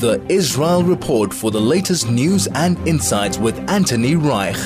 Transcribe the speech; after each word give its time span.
The 0.00 0.24
Israel 0.28 0.82
Report 0.82 1.34
for 1.34 1.50
the 1.50 1.60
latest 1.60 2.08
news 2.08 2.46
and 2.54 2.78
insights 2.86 3.38
with 3.38 3.58
Anthony 3.68 4.14
Reich. 4.16 4.56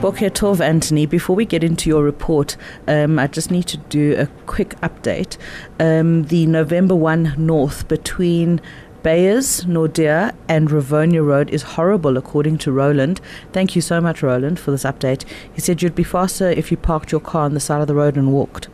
Boker 0.00 0.30
Tov, 0.30 0.60
Anthony. 0.60 1.06
Before 1.06 1.36
we 1.36 1.44
get 1.44 1.62
into 1.62 1.88
your 1.88 2.02
report, 2.02 2.56
um, 2.88 3.18
I 3.18 3.28
just 3.28 3.50
need 3.50 3.66
to 3.68 3.76
do 3.76 4.16
a 4.18 4.26
quick 4.46 4.70
update. 4.80 5.36
Um, 5.78 6.24
the 6.24 6.46
November 6.46 6.96
1 6.96 7.34
North 7.36 7.86
between 7.86 8.60
Beyers, 9.02 9.64
Naudé, 9.64 10.34
and 10.48 10.70
Rivonia 10.70 11.24
Road 11.24 11.50
is 11.50 11.62
horrible, 11.62 12.16
according 12.16 12.58
to 12.58 12.72
Roland. 12.72 13.20
Thank 13.52 13.76
you 13.76 13.82
so 13.82 14.00
much, 14.00 14.22
Roland, 14.22 14.58
for 14.58 14.70
this 14.70 14.84
update. 14.84 15.24
He 15.52 15.60
said 15.60 15.82
you'd 15.82 15.94
be 15.94 16.02
faster 16.02 16.50
if 16.50 16.70
you 16.70 16.76
parked 16.76 17.12
your 17.12 17.20
car 17.20 17.44
on 17.44 17.54
the 17.54 17.60
side 17.60 17.80
of 17.80 17.86
the 17.86 17.94
road 17.94 18.16
and 18.16 18.32
walked. 18.32 18.68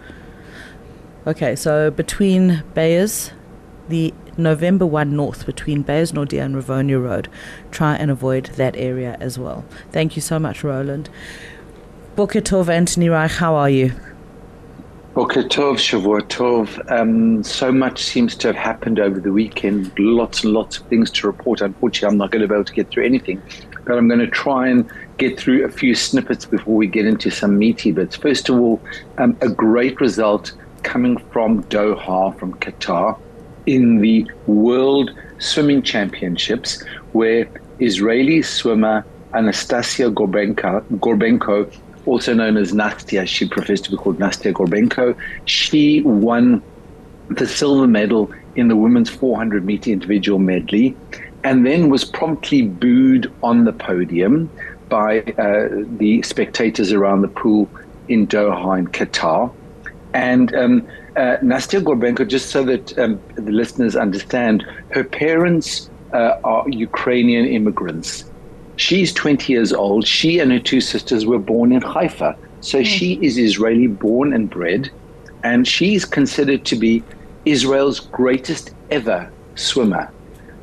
Okay, 1.27 1.57
so 1.57 1.91
between 1.91 2.63
Beyers, 2.75 3.33
the 3.89 4.15
November 4.37 4.87
1 4.87 5.15
North 5.15 5.47
between 5.47 5.83
Beyers 5.83 6.13
Naudé 6.13 6.43
and 6.43 6.55
Rivonia 6.55 7.03
Road. 7.03 7.29
Try 7.71 7.97
and 7.97 8.11
avoid 8.11 8.47
that 8.57 8.77
area 8.77 9.17
as 9.21 9.39
well. 9.39 9.65
Thank 9.93 10.17
you 10.17 10.23
so 10.23 10.39
much, 10.39 10.63
Roland. 10.63 11.09
Boker 12.17 12.43
Anthony 12.71 13.09
Reich, 13.09 13.31
how 13.33 13.55
are 13.55 13.71
you? 13.71 13.93
Boker 15.15 15.43
Tov, 15.43 15.77
Shavua 15.77 16.21
Tov. 16.23 16.93
Um, 16.93 17.43
so 17.43 17.73
much 17.73 18.05
seems 18.05 18.37
to 18.37 18.49
have 18.49 18.57
happened 18.57 19.01
over 19.01 19.19
the 19.19 19.33
weekend. 19.33 19.93
Lots 19.99 20.45
and 20.45 20.53
lots 20.53 20.79
of 20.79 20.87
things 20.87 21.11
to 21.13 21.27
report. 21.27 21.61
Unfortunately, 21.61 22.13
I'm 22.13 22.19
not 22.19 22.31
going 22.31 22.43
to 22.43 22.49
be 22.49 22.55
able 22.55 22.65
to 22.65 22.73
get 22.73 22.91
through 22.91 23.05
anything, 23.05 23.43
but 23.85 23.99
I'm 23.99 24.07
going 24.07 24.21
to 24.21 24.29
try 24.29 24.69
and 24.69 24.89
get 25.17 25.39
through 25.39 25.65
a 25.65 25.71
few 25.71 25.95
snippets 25.95 26.45
before 26.45 26.77
we 26.77 26.87
get 26.87 27.07
into 27.07 27.31
some 27.31 27.59
meaty 27.59 27.91
bits. 27.91 28.15
First 28.15 28.49
of 28.49 28.61
all, 28.61 28.81
um, 29.17 29.37
a 29.41 29.49
great 29.49 30.01
result 30.01 30.53
coming 30.85 31.19
from 31.33 31.65
Doha, 31.65 32.39
from 32.39 32.55
Qatar 32.55 33.19
in 33.69 34.01
the 34.01 34.27
World 34.47 35.13
Swimming 35.39 35.83
Championships, 35.83 36.83
where 37.13 37.47
Israeli 37.81 38.41
swimmer 38.41 39.05
Anastasia 39.35 40.11
Gorbenko, 40.11 40.83
Gorbenko 41.05 41.71
also 42.07 42.33
known 42.33 42.57
as 42.57 42.73
Nastia, 42.73 43.29
she 43.29 43.47
prefers 43.47 43.83
to 43.83 43.91
be 43.91 43.99
called 43.99 44.19
Nastia 44.19 44.55
Gorbenko, 44.55 45.15
she 45.45 46.01
won 46.01 46.63
the 47.29 47.47
silver 47.47 47.87
medal 47.87 48.33
in 48.57 48.69
the 48.69 48.77
women's 48.77 49.11
400 49.11 49.67
meter 49.67 49.91
individual 49.91 50.39
medley 50.39 50.97
and 51.45 51.67
then 51.67 51.91
was 51.91 52.07
promptly 52.07 52.63
booed 52.63 53.31
on 53.43 53.65
the 53.65 53.73
podium 53.75 54.51
by 54.89 55.21
uh, 55.37 55.69
the 55.99 56.23
spectators 56.23 56.91
around 56.91 57.21
the 57.21 57.29
pool 57.29 57.69
in 58.09 58.27
Doha 58.27 58.79
in 58.79 58.87
Qatar. 58.89 59.53
And 60.15 60.55
um, 60.55 60.89
uh, 61.19 61.37
Nastia 61.39 61.81
Gorbenko, 61.83 62.27
just 62.27 62.51
so 62.51 62.63
that 62.63 62.97
um, 62.97 63.21
the 63.35 63.51
listeners 63.51 63.97
understand, 63.97 64.65
her 64.91 65.03
parents 65.03 65.91
uh, 66.13 66.39
are 66.45 66.69
Ukrainian 66.69 67.45
immigrants. 67.45 68.25
She's 68.77 69.13
20 69.13 69.53
years 69.53 69.73
old. 69.73 70.07
She 70.07 70.39
and 70.39 70.53
her 70.53 70.61
two 70.61 70.81
sisters 70.81 71.27
were 71.27 71.41
born 71.41 71.73
in 71.73 71.83
Haifa. 71.83 72.39
So 72.61 72.79
mm. 72.79 72.87
she 72.87 73.19
is 73.21 73.37
Israeli 73.37 73.89
born 73.89 74.33
and 74.33 74.49
bred. 74.49 74.91
And 75.43 75.67
she's 75.67 76.05
considered 76.05 76.65
to 76.67 76.77
be 76.77 77.03
Israel's 77.45 77.99
greatest 77.99 78.73
ever 78.93 79.29
swimmer. 79.57 80.13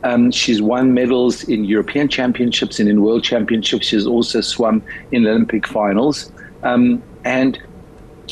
Um, 0.03 0.31
she's 0.31 0.61
won 0.61 0.93
medals 0.93 1.43
in 1.49 1.65
European 1.65 2.07
championships 2.07 2.79
and 2.79 2.87
in 2.87 3.01
world 3.01 3.25
championships. 3.25 3.87
She's 3.87 4.07
also 4.07 4.39
swum 4.39 4.81
in 5.11 5.27
Olympic 5.27 5.67
finals. 5.67 6.31
Um, 6.63 7.03
and 7.25 7.59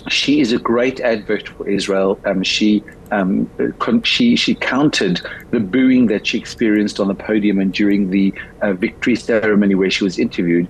she 0.10 0.40
is 0.40 0.52
a 0.52 0.60
great 0.60 1.00
advert 1.00 1.48
for 1.50 1.68
Israel. 1.68 2.20
Um, 2.26 2.44
she 2.44 2.84
um, 3.12 3.50
she 4.04 4.36
she 4.36 4.56
countered 4.56 5.22
the 5.52 5.60
booing 5.60 6.08
that 6.08 6.26
she 6.28 6.38
experienced 6.38 7.00
on 7.00 7.08
the 7.08 7.16
podium 7.16 7.60
and 7.60 7.74
during 7.74 8.10
the 8.10 8.34
uh, 8.62 8.74
victory 8.74 9.16
ceremony 9.16 9.76
where 9.76 9.92
she 9.92 10.04
was 10.04 10.18
interviewed. 10.18 10.68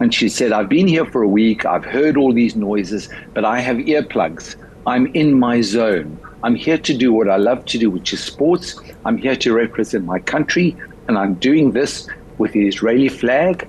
And 0.00 0.12
she 0.12 0.28
said, 0.28 0.52
"I've 0.52 0.68
been 0.68 0.86
here 0.86 1.06
for 1.06 1.22
a 1.22 1.28
week. 1.28 1.64
I've 1.64 1.84
heard 1.84 2.16
all 2.16 2.32
these 2.32 2.54
noises, 2.54 3.08
but 3.34 3.44
I 3.44 3.60
have 3.60 3.76
earplugs. 3.78 4.56
I'm 4.86 5.06
in 5.14 5.38
my 5.38 5.62
zone. 5.62 6.18
I'm 6.42 6.54
here 6.54 6.78
to 6.78 6.96
do 6.96 7.12
what 7.12 7.28
I 7.28 7.38
love 7.38 7.64
to 7.66 7.78
do, 7.78 7.90
which 7.90 8.12
is 8.12 8.22
sports. 8.22 8.78
I'm 9.04 9.16
here 9.16 9.36
to 9.36 9.52
represent 9.52 10.04
my 10.04 10.18
country, 10.18 10.76
and 11.08 11.18
I'm 11.18 11.34
doing 11.34 11.72
this 11.72 12.08
with 12.38 12.52
the 12.52 12.68
Israeli 12.68 13.08
flag, 13.08 13.66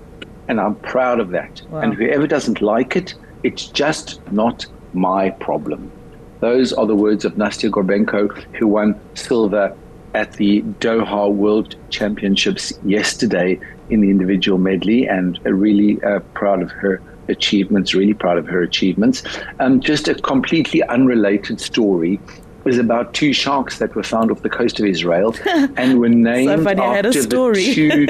and 0.47 0.59
I'm 0.59 0.75
proud 0.75 1.19
of 1.19 1.29
that. 1.29 1.61
Wow. 1.69 1.79
And 1.79 1.93
whoever 1.93 2.27
doesn't 2.27 2.61
like 2.61 2.95
it, 2.95 3.15
it's 3.43 3.65
just 3.67 4.19
not." 4.31 4.65
My 4.97 5.29
problem. 5.29 5.91
Those 6.39 6.73
are 6.73 6.85
the 6.85 6.95
words 6.95 7.25
of 7.25 7.33
Nastia 7.35 7.69
Gorbenko, 7.69 8.31
who 8.55 8.67
won 8.67 8.99
silver 9.15 9.75
at 10.13 10.33
the 10.33 10.61
Doha 10.79 11.31
World 11.31 11.75
Championships 11.89 12.73
yesterday 12.83 13.59
in 13.89 14.01
the 14.01 14.09
individual 14.09 14.57
medley, 14.57 15.07
and 15.07 15.39
really 15.45 16.01
uh, 16.03 16.19
proud 16.33 16.61
of 16.61 16.71
her 16.71 17.01
achievements, 17.29 17.93
really 17.93 18.13
proud 18.13 18.37
of 18.37 18.47
her 18.47 18.61
achievements. 18.61 19.23
Um, 19.59 19.79
just 19.79 20.07
a 20.07 20.15
completely 20.15 20.83
unrelated 20.83 21.59
story 21.59 22.19
is 22.65 22.77
about 22.77 23.13
two 23.13 23.33
sharks 23.33 23.79
that 23.79 23.95
were 23.95 24.03
found 24.03 24.31
off 24.31 24.41
the 24.41 24.49
coast 24.49 24.79
of 24.79 24.85
Israel 24.85 25.35
and 25.77 25.99
were 25.99 26.09
named 26.09 26.59
so 26.59 26.63
funny, 26.63 26.81
after 26.81 27.21
the 27.21 27.53
two. 27.53 28.07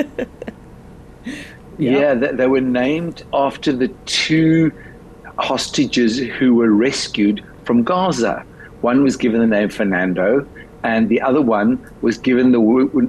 yeah, 1.77 1.99
yeah 1.99 2.13
they, 2.13 2.31
they 2.31 2.47
were 2.47 2.61
named 2.61 3.23
after 3.33 3.71
the 3.71 3.89
two 4.05 4.71
hostages 5.37 6.17
who 6.17 6.55
were 6.55 6.71
rescued 6.71 7.43
from 7.63 7.83
Gaza. 7.83 8.45
One 8.81 9.03
was 9.03 9.17
given 9.17 9.39
the 9.41 9.47
name 9.47 9.69
Fernando, 9.69 10.47
and 10.83 11.09
the 11.09 11.21
other 11.21 11.41
one 11.41 11.79
was 12.01 12.17
given 12.17 12.51
the 12.51 12.59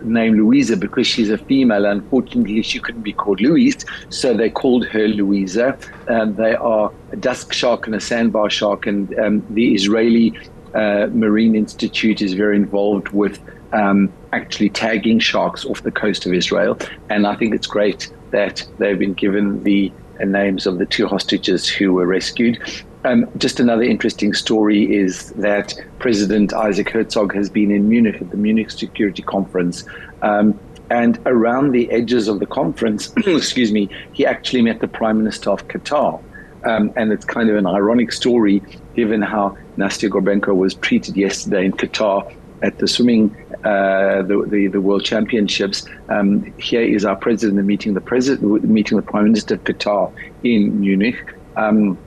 name 0.03 0.35
Louisa 0.35 0.77
because 0.77 1.07
she's 1.07 1.31
a 1.31 1.39
female. 1.39 1.85
Unfortunately, 1.85 2.63
she 2.63 2.81
couldn't 2.81 3.03
be 3.03 3.13
called 3.13 3.41
Louise, 3.41 3.85
so 4.09 4.35
they 4.35 4.51
called 4.51 4.87
her 4.87 5.07
Louisa. 5.07 5.79
Um, 6.09 6.35
they 6.35 6.55
are 6.55 6.91
a 7.13 7.17
dusk 7.17 7.53
shark 7.53 7.87
and 7.87 7.95
a 7.95 8.01
sandbar 8.01 8.51
shark, 8.51 8.87
and 8.87 9.17
um, 9.19 9.47
the 9.51 9.75
Israeli 9.75 10.39
uh, 10.75 11.09
Marine 11.13 11.55
Institute 11.55 12.21
is 12.23 12.33
very 12.33 12.57
involved 12.57 13.11
with 13.11 13.39
um, 13.73 14.13
actually 14.33 14.71
tagging 14.71 15.19
sharks 15.19 15.65
off 15.65 15.83
the 15.83 15.91
coast 15.91 16.27
of 16.27 16.33
Israel. 16.33 16.79
And 17.11 17.27
I 17.27 17.37
think 17.37 17.55
it's 17.55 17.67
great 17.67 18.13
that 18.31 18.67
they've 18.79 18.99
been 18.99 19.15
given 19.15 19.63
the 19.63 19.93
names 20.27 20.67
of 20.67 20.79
the 20.79 20.87
two 20.87 21.07
hostages 21.07 21.69
who 21.69 21.93
were 21.93 22.07
rescued. 22.07 22.59
Um, 23.05 23.27
just 23.39 23.61
another 23.61 23.83
interesting 23.83 24.35
story 24.35 24.95
is 24.95 25.31
that 25.33 25.75
President 25.99 26.53
Isaac 26.53 26.91
Herzog 26.91 27.33
has 27.35 27.49
been 27.49 27.71
in 27.71 27.89
Munich 27.89 28.21
at 28.21 28.31
the 28.31 28.37
Munich 28.37 28.71
Security 28.71 29.23
Conference. 29.23 29.85
Um, 30.23 30.59
and 30.91 31.19
around 31.27 31.73
the 31.73 31.91
edges 31.91 32.29
of 32.29 32.41
the 32.41 32.47
conference, 32.47 33.13
excuse 33.27 33.73
me, 33.73 33.89
he 34.13 34.27
actually 34.27 34.63
met 34.63 34.81
the 34.81 34.89
Prime 34.89 35.19
Minister 35.19 35.51
of 35.51 35.69
Qatar. 35.69 36.23
Um, 36.65 36.93
and 36.97 37.13
it's 37.13 37.25
kind 37.25 37.51
of 37.51 37.57
an 37.57 37.67
ironic 37.67 38.11
story 38.11 38.63
given 38.97 39.23
how 39.23 39.57
Nastia 39.77 40.11
Gorbenko 40.11 40.57
was 40.57 40.75
treated 40.75 41.17
yesterday 41.17 41.67
in 41.67 41.73
Qatar 41.73 42.35
at 42.63 42.79
the 42.79 42.89
swimming, 42.89 43.35
uh, 43.65 44.23
the, 44.23 44.45
the, 44.49 44.69
the 44.69 44.81
World 44.81 45.05
Championships. 45.05 45.87
Um, 46.09 46.53
here 46.59 46.83
is 46.83 47.05
our 47.05 47.17
president 47.17 47.65
meeting 47.67 47.95
the 47.95 48.01
president, 48.01 48.65
meeting 48.65 48.97
the 48.97 49.03
Prime 49.03 49.25
Minister 49.25 49.55
of 49.55 49.65
Qatar 49.65 50.13
in 50.43 50.81
Munich. 50.81 51.17
Um, 51.57 51.99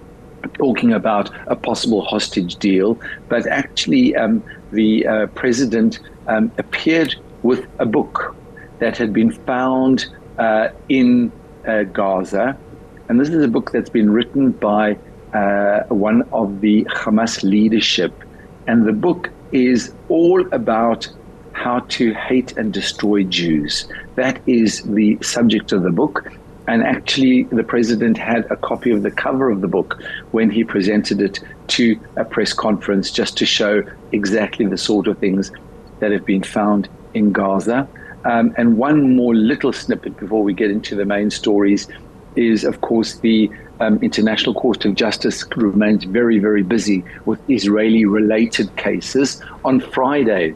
talking 0.53 0.92
about 0.92 1.30
a 1.48 1.56
possible 1.56 2.01
hostage 2.03 2.56
deal, 2.56 3.00
but 3.30 3.45
actually, 3.48 4.15
um, 4.15 4.44
the 4.71 5.06
uh, 5.06 5.27
president 5.27 6.00
um, 6.27 6.51
appeared 6.57 7.15
with 7.44 7.68
a 7.80 7.86
book 7.86 8.36
that 8.80 8.97
had 8.97 9.13
been 9.13 9.31
found 9.31 10.06
uh, 10.38 10.69
in 10.89 11.31
uh, 11.68 11.83
Gaza. 11.83 12.57
And 13.09 13.19
this 13.19 13.30
is 13.30 13.44
a 13.44 13.47
book 13.47 13.71
that's 13.71 13.89
been 13.89 14.09
written 14.09 14.51
by 14.51 14.97
uh, 15.33 15.81
one 15.89 16.24
of 16.31 16.62
the 16.62 16.86
Hamas 16.86 17.44
leadership. 17.44 18.13
And 18.68 18.86
the 18.86 18.94
book 18.94 19.30
is 19.51 19.94
all 20.07 20.45
about 20.54 21.07
how 21.61 21.79
to 21.89 22.13
hate 22.13 22.57
and 22.57 22.73
destroy 22.73 23.23
Jews. 23.23 23.87
That 24.15 24.41
is 24.47 24.81
the 24.81 25.17
subject 25.21 25.71
of 25.71 25.83
the 25.83 25.91
book. 25.91 26.31
And 26.67 26.83
actually, 26.83 27.43
the 27.43 27.63
president 27.63 28.17
had 28.17 28.49
a 28.49 28.55
copy 28.55 28.89
of 28.91 29.03
the 29.03 29.11
cover 29.11 29.51
of 29.51 29.61
the 29.61 29.67
book 29.67 30.01
when 30.31 30.49
he 30.49 30.63
presented 30.63 31.21
it 31.21 31.39
to 31.75 31.99
a 32.15 32.25
press 32.25 32.53
conference 32.53 33.11
just 33.11 33.37
to 33.37 33.45
show 33.45 33.83
exactly 34.11 34.65
the 34.65 34.77
sort 34.77 35.05
of 35.07 35.19
things 35.19 35.51
that 35.99 36.11
have 36.11 36.25
been 36.25 36.43
found 36.43 36.89
in 37.13 37.31
Gaza. 37.31 37.87
Um, 38.25 38.53
and 38.57 38.77
one 38.77 39.15
more 39.15 39.35
little 39.35 39.73
snippet 39.73 40.17
before 40.17 40.43
we 40.43 40.53
get 40.53 40.71
into 40.71 40.95
the 40.95 41.05
main 41.05 41.29
stories 41.29 41.87
is, 42.35 42.63
of 42.63 42.81
course, 42.81 43.15
the 43.17 43.51
um, 43.79 43.97
International 44.01 44.55
Court 44.55 44.85
of 44.85 44.95
Justice 44.95 45.43
remains 45.55 46.05
very, 46.05 46.39
very 46.39 46.63
busy 46.63 47.03
with 47.25 47.39
Israeli 47.49 48.05
related 48.05 48.75
cases. 48.77 49.41
On 49.65 49.79
Friday, 49.79 50.55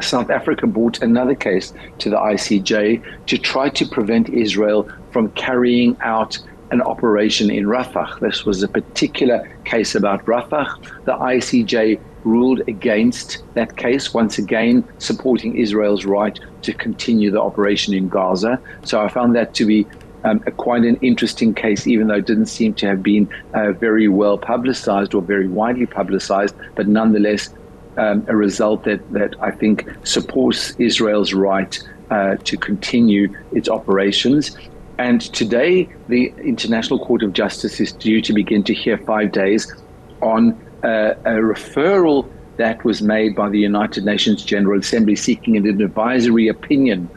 South 0.00 0.30
Africa 0.30 0.66
brought 0.66 1.02
another 1.02 1.34
case 1.34 1.72
to 1.98 2.10
the 2.10 2.16
ICJ 2.16 3.26
to 3.26 3.38
try 3.38 3.68
to 3.68 3.86
prevent 3.86 4.28
Israel 4.30 4.90
from 5.10 5.30
carrying 5.32 5.96
out 6.00 6.38
an 6.70 6.80
operation 6.80 7.50
in 7.50 7.66
Rafah. 7.66 8.18
This 8.20 8.46
was 8.46 8.62
a 8.62 8.68
particular 8.68 9.46
case 9.64 9.94
about 9.94 10.24
Rafah. 10.24 11.04
The 11.04 11.12
ICJ 11.12 12.00
ruled 12.24 12.60
against 12.66 13.42
that 13.54 13.76
case, 13.76 14.14
once 14.14 14.38
again 14.38 14.84
supporting 14.98 15.56
Israel's 15.56 16.04
right 16.04 16.38
to 16.62 16.72
continue 16.72 17.30
the 17.30 17.40
operation 17.40 17.92
in 17.92 18.08
Gaza. 18.08 18.60
So 18.84 19.02
I 19.02 19.08
found 19.08 19.36
that 19.36 19.54
to 19.54 19.66
be 19.66 19.86
um, 20.24 20.42
a, 20.46 20.50
quite 20.50 20.84
an 20.84 20.96
interesting 20.96 21.52
case, 21.52 21.86
even 21.86 22.06
though 22.06 22.14
it 22.14 22.26
didn't 22.26 22.46
seem 22.46 22.74
to 22.74 22.86
have 22.86 23.02
been 23.02 23.28
uh, 23.54 23.72
very 23.72 24.08
well 24.08 24.38
publicized 24.38 25.14
or 25.14 25.20
very 25.20 25.48
widely 25.48 25.86
publicized, 25.86 26.54
but 26.74 26.86
nonetheless 26.86 27.50
um, 27.96 28.24
a 28.28 28.36
result 28.36 28.84
that, 28.84 29.12
that 29.12 29.34
I 29.40 29.50
think 29.50 29.88
supports 30.04 30.74
Israel's 30.78 31.32
right 31.32 31.78
uh, 32.10 32.36
to 32.36 32.56
continue 32.56 33.34
its 33.52 33.68
operations. 33.68 34.56
And 34.98 35.20
today, 35.20 35.88
the 36.08 36.32
International 36.38 37.04
Court 37.04 37.22
of 37.22 37.32
Justice 37.32 37.80
is 37.80 37.92
due 37.92 38.20
to 38.22 38.32
begin 38.32 38.62
to 38.64 38.74
hear 38.74 38.98
five 38.98 39.32
days 39.32 39.72
on 40.20 40.52
uh, 40.84 41.14
a 41.24 41.32
referral 41.32 42.30
that 42.56 42.84
was 42.84 43.00
made 43.02 43.34
by 43.34 43.48
the 43.48 43.58
United 43.58 44.04
Nations 44.04 44.44
General 44.44 44.78
Assembly 44.78 45.16
seeking 45.16 45.56
an 45.56 45.66
advisory 45.66 46.48
opinion 46.48 47.08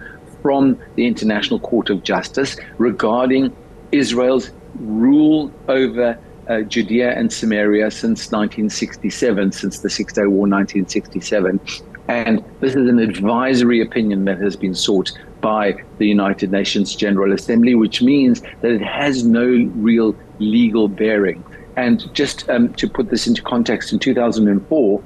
from 0.41 0.79
the 0.95 1.05
International 1.05 1.59
Court 1.59 1.89
of 1.89 2.03
Justice 2.03 2.55
regarding 2.77 3.55
Israel's 3.91 4.51
rule 4.79 5.51
over 5.67 6.17
uh, 6.47 6.61
Judea 6.61 7.17
and 7.17 7.31
Samaria 7.31 7.91
since 7.91 8.31
1967, 8.31 9.51
since 9.51 9.79
the 9.79 9.89
Six 9.89 10.13
Day 10.13 10.25
War 10.25 10.47
1967. 10.47 11.59
And 12.07 12.43
this 12.59 12.75
is 12.75 12.87
an 12.87 12.99
advisory 12.99 13.81
opinion 13.81 14.25
that 14.25 14.39
has 14.39 14.55
been 14.55 14.75
sought 14.75 15.11
by 15.41 15.75
the 15.97 16.07
United 16.07 16.51
Nations 16.51 16.95
General 16.95 17.33
Assembly, 17.33 17.75
which 17.75 18.01
means 18.01 18.41
that 18.61 18.71
it 18.71 18.81
has 18.81 19.23
no 19.23 19.45
real 19.75 20.15
legal 20.39 20.87
bearing. 20.87 21.43
And 21.75 22.13
just 22.13 22.49
um, 22.49 22.73
to 22.75 22.87
put 22.87 23.09
this 23.09 23.27
into 23.27 23.41
context, 23.41 23.91
in 23.91 23.99
2004, 23.99 25.03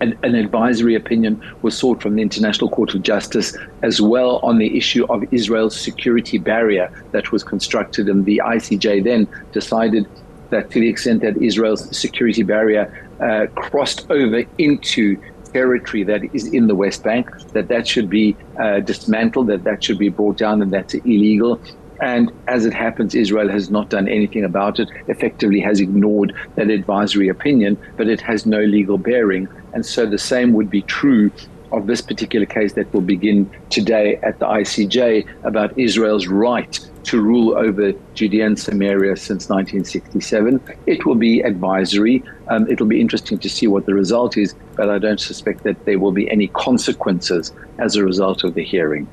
an, 0.00 0.18
an, 0.22 0.34
advisory 0.34 0.94
opinion 0.94 1.42
was 1.62 1.76
sought 1.76 2.00
from 2.00 2.14
the 2.14 2.22
International 2.22 2.70
Court 2.70 2.94
of 2.94 3.02
Justice 3.02 3.56
as 3.82 4.00
well 4.00 4.38
on 4.44 4.58
the 4.58 4.76
issue 4.76 5.04
of 5.06 5.24
Israel's 5.32 5.78
security 5.78 6.38
barrier 6.38 6.92
that 7.12 7.32
was 7.32 7.42
constructed. 7.42 8.08
And 8.08 8.24
the 8.24 8.40
ICJ 8.44 9.02
then 9.04 9.26
decided 9.52 10.06
that 10.50 10.70
to 10.70 10.80
the 10.80 10.88
extent 10.88 11.22
that 11.22 11.36
Israel's 11.36 11.96
security 11.96 12.42
barrier 12.42 12.84
uh, 13.20 13.46
crossed 13.60 14.10
over 14.10 14.44
into 14.58 15.20
territory 15.52 16.04
that 16.04 16.22
is 16.34 16.52
in 16.52 16.66
the 16.66 16.74
West 16.74 17.02
Bank, 17.02 17.30
that 17.52 17.68
that 17.68 17.86
should 17.86 18.10
be 18.10 18.36
uh, 18.58 18.80
dismantled, 18.80 19.46
that 19.48 19.64
that 19.64 19.82
should 19.82 19.98
be 19.98 20.08
brought 20.08 20.36
down, 20.36 20.62
and 20.62 20.70
that's 20.70 20.94
illegal. 20.94 21.60
And 22.00 22.30
as 22.46 22.64
it 22.64 22.72
happens, 22.72 23.14
Israel 23.14 23.48
has 23.48 23.70
not 23.70 23.90
done 23.90 24.08
anything 24.08 24.44
about 24.44 24.78
it, 24.78 24.88
effectively 25.08 25.60
has 25.60 25.80
ignored 25.80 26.32
that 26.54 26.70
advisory 26.70 27.28
opinion, 27.28 27.76
but 27.96 28.08
it 28.08 28.20
has 28.20 28.46
no 28.46 28.60
legal 28.60 28.98
bearing. 28.98 29.48
And 29.72 29.84
so 29.84 30.06
the 30.06 30.18
same 30.18 30.52
would 30.52 30.70
be 30.70 30.82
true 30.82 31.32
of 31.72 31.86
this 31.86 32.00
particular 32.00 32.46
case 32.46 32.74
that 32.74 32.92
will 32.94 33.02
begin 33.02 33.50
today 33.68 34.16
at 34.22 34.38
the 34.38 34.46
ICJ 34.46 35.26
about 35.44 35.76
Israel's 35.76 36.26
right 36.28 36.78
to 37.08 37.22
rule 37.22 37.56
over 37.56 37.92
Judea 38.12 38.44
and 38.44 38.58
Samaria 38.58 39.16
since 39.16 39.48
1967. 39.48 40.60
It 40.86 41.06
will 41.06 41.14
be 41.14 41.40
advisory. 41.40 42.22
Um, 42.48 42.70
it'll 42.70 42.86
be 42.86 43.00
interesting 43.00 43.38
to 43.38 43.48
see 43.48 43.66
what 43.66 43.86
the 43.86 43.94
result 43.94 44.36
is, 44.36 44.54
but 44.76 44.90
I 44.90 44.98
don't 44.98 45.18
suspect 45.18 45.64
that 45.64 45.86
there 45.86 45.98
will 45.98 46.12
be 46.12 46.30
any 46.30 46.48
consequences 46.48 47.52
as 47.78 47.96
a 47.96 48.04
result 48.04 48.44
of 48.44 48.52
the 48.52 48.62
hearing. 48.62 49.08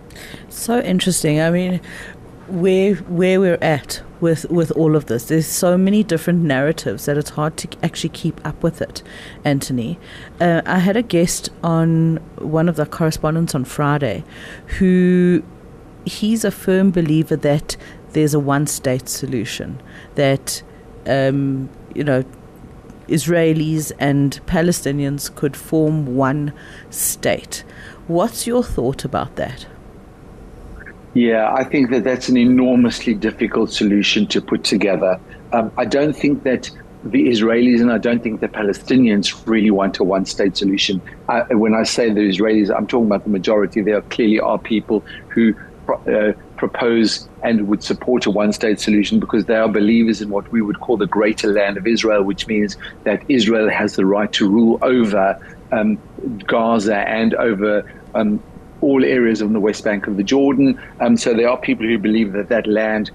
So 0.50 0.82
interesting. 0.82 1.40
I 1.40 1.52
mean, 1.52 1.80
where 2.48 2.96
where 2.96 3.40
we're 3.40 3.58
at 3.62 4.02
with 4.20 4.50
with 4.50 4.72
all 4.72 4.96
of 4.96 5.06
this. 5.06 5.26
There's 5.26 5.48
so 5.48 5.78
many 5.78 6.04
different 6.04 6.44
narratives 6.44 7.06
that 7.06 7.18
it's 7.18 7.32
hard 7.32 7.56
to 7.58 7.68
actually 7.82 8.10
keep 8.10 8.46
up 8.46 8.62
with 8.62 8.82
it. 8.82 9.02
Anthony, 9.44 9.98
uh, 10.42 10.62
I 10.66 10.80
had 10.80 10.98
a 10.98 11.02
guest 11.02 11.50
on 11.64 12.18
one 12.38 12.68
of 12.68 12.76
the 12.76 12.86
correspondents 12.86 13.56
on 13.56 13.64
Friday, 13.66 14.24
who 14.80 15.44
he's 16.06 16.46
a 16.46 16.52
firm 16.52 16.92
believer 16.92 17.36
that 17.36 17.78
there's 18.14 18.34
a 18.34 18.40
one-state 18.40 19.10
solution. 19.10 19.82
That 20.16 20.64
um, 21.06 21.70
you 21.94 22.04
know. 22.04 22.24
Israelis 23.08 23.92
and 24.00 24.40
Palestinians 24.48 25.30
could 25.36 25.56
form 25.56 26.16
one 26.16 26.52
state. 26.90 27.64
What's 28.08 28.48
your 28.48 28.64
thought 28.64 29.06
about 29.06 29.36
that? 29.36 29.68
Yeah, 31.14 31.54
I 31.54 31.64
think 31.64 31.92
that 31.92 32.04
that's 32.04 32.30
an 32.30 32.38
enormously 32.38 33.14
difficult 33.14 33.72
solution 33.72 34.26
to 34.26 34.42
put 34.42 34.64
together. 34.64 35.20
Um, 35.54 35.72
I 35.78 35.86
don't 35.86 36.16
think 36.16 36.42
that 36.44 36.72
the 37.04 37.28
Israelis 37.28 37.80
and 37.80 37.92
I 37.92 38.00
don't 38.00 38.24
think 38.24 38.42
the 38.42 38.48
Palestinians 38.48 39.46
really 39.46 39.70
want 39.70 40.00
a 40.00 40.04
one 40.04 40.26
state 40.26 40.58
solution. 40.58 41.00
Uh, 41.30 41.44
when 41.52 41.76
I 41.76 41.84
say 41.84 42.12
the 42.12 42.22
Israelis, 42.22 42.76
I'm 42.76 42.88
talking 42.88 43.06
about 43.06 43.24
the 43.24 43.30
majority. 43.30 43.82
There 43.82 44.02
clearly 44.02 44.40
are 44.40 44.58
people 44.58 45.06
who 45.30 45.54
uh, 45.90 46.34
propose 46.58 47.28
and 47.44 47.68
would 47.68 47.84
support 47.84 48.26
a 48.26 48.32
one 48.32 48.52
state 48.54 48.80
solution 48.80 49.20
because 49.20 49.46
they 49.46 49.56
are 49.56 49.68
believers 49.68 50.22
in 50.22 50.30
what 50.30 50.52
we 50.52 50.62
would 50.62 50.80
call 50.80 50.98
the 50.98 51.08
greater 51.08 51.52
land 51.52 51.78
of 51.78 51.86
Israel, 51.86 52.24
which 52.24 52.48
means 52.48 52.78
that 53.04 53.24
Israel 53.30 53.70
has 53.70 53.96
the 53.96 54.06
right 54.06 54.32
to 54.34 54.50
rule 54.50 54.80
over 54.82 55.38
um, 55.72 55.98
Gaza 56.48 56.98
and 57.08 57.34
over 57.36 57.90
um, 58.14 58.42
all 58.82 59.04
areas 59.04 59.42
on 59.42 59.54
the 59.54 59.60
west 59.60 59.84
bank 59.84 60.08
of 60.08 60.18
the 60.18 60.24
Jordan. 60.24 60.80
Um, 61.00 61.18
so 61.18 61.34
there 61.34 61.50
are 61.50 61.58
people 61.58 61.86
who 61.86 61.98
believe 61.98 62.34
that 62.34 62.50
that 62.50 62.68
land 62.68 63.12